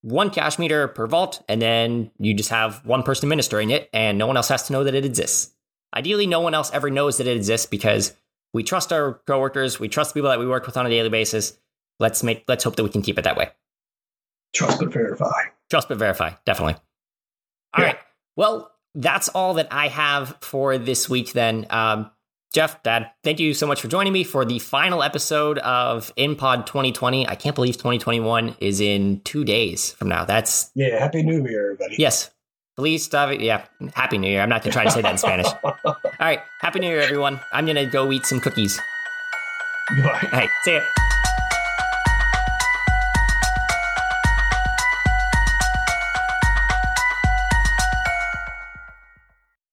one 0.01 0.29
cache 0.29 0.59
meter 0.59 0.87
per 0.87 1.07
vault, 1.07 1.43
and 1.49 1.61
then 1.61 2.11
you 2.19 2.33
just 2.33 2.49
have 2.49 2.85
one 2.85 3.03
person 3.03 3.27
administering 3.27 3.71
it, 3.71 3.89
and 3.93 4.17
no 4.17 4.27
one 4.27 4.37
else 4.37 4.49
has 4.49 4.67
to 4.67 4.73
know 4.73 4.83
that 4.83 4.95
it 4.95 5.05
exists. 5.05 5.51
Ideally, 5.95 6.27
no 6.27 6.41
one 6.41 6.53
else 6.53 6.71
ever 6.73 6.89
knows 6.89 7.17
that 7.17 7.27
it 7.27 7.35
exists 7.35 7.65
because 7.65 8.13
we 8.53 8.63
trust 8.63 8.93
our 8.93 9.21
coworkers, 9.25 9.79
we 9.79 9.87
trust 9.87 10.13
the 10.13 10.19
people 10.19 10.29
that 10.29 10.39
we 10.39 10.47
work 10.47 10.65
with 10.65 10.77
on 10.77 10.85
a 10.85 10.89
daily 10.89 11.09
basis. 11.09 11.57
Let's 11.99 12.23
make 12.23 12.43
let's 12.47 12.63
hope 12.63 12.75
that 12.75 12.83
we 12.83 12.89
can 12.89 13.01
keep 13.01 13.17
it 13.17 13.23
that 13.23 13.37
way. 13.37 13.49
Trust 14.53 14.79
but 14.79 14.93
verify. 14.93 15.43
Trust 15.69 15.89
but 15.89 15.97
verify, 15.97 16.31
definitely. 16.45 16.75
All 17.73 17.83
yeah. 17.83 17.91
right. 17.91 17.97
Well, 18.35 18.71
that's 18.93 19.29
all 19.29 19.55
that 19.55 19.67
I 19.71 19.87
have 19.87 20.37
for 20.41 20.77
this 20.77 21.09
week 21.09 21.33
then. 21.33 21.67
Um, 21.69 22.11
Jeff, 22.55 22.81
Dad, 22.83 23.11
thank 23.21 23.41
you 23.41 23.53
so 23.53 23.67
much 23.67 23.81
for 23.81 23.89
joining 23.89 24.13
me 24.13 24.23
for 24.23 24.45
the 24.45 24.59
final 24.59 25.03
episode 25.03 25.57
of 25.57 26.15
InPod 26.15 26.65
2020. 26.65 27.27
I 27.27 27.35
can't 27.35 27.53
believe 27.53 27.73
2021 27.73 28.55
is 28.61 28.79
in 28.79 29.19
two 29.25 29.43
days 29.43 29.91
from 29.91 30.07
now. 30.07 30.23
That's 30.23 30.71
yeah. 30.73 30.97
Happy 30.97 31.21
New 31.21 31.45
Year, 31.45 31.73
everybody. 31.73 31.97
Yes. 31.99 32.31
Feliz 32.77 33.11
Navidad. 33.11 33.41
Yeah. 33.41 33.65
Happy 33.93 34.17
New 34.17 34.29
Year. 34.29 34.39
I'm 34.39 34.47
not 34.47 34.63
going 34.63 34.71
to 34.71 34.73
try 34.73 34.85
to 34.85 34.91
say 34.91 35.01
that 35.01 35.11
in 35.11 35.17
Spanish. 35.17 35.47
All 35.65 35.97
right. 36.17 36.39
Happy 36.61 36.79
New 36.79 36.87
Year, 36.87 37.01
everyone. 37.01 37.41
I'm 37.51 37.65
going 37.65 37.75
to 37.75 37.87
go 37.87 38.09
eat 38.13 38.25
some 38.25 38.39
cookies. 38.39 38.79
Goodbye. 39.93 40.29
All 40.31 40.39
right. 40.39 40.49
See 40.63 40.75
ya. 40.75 40.81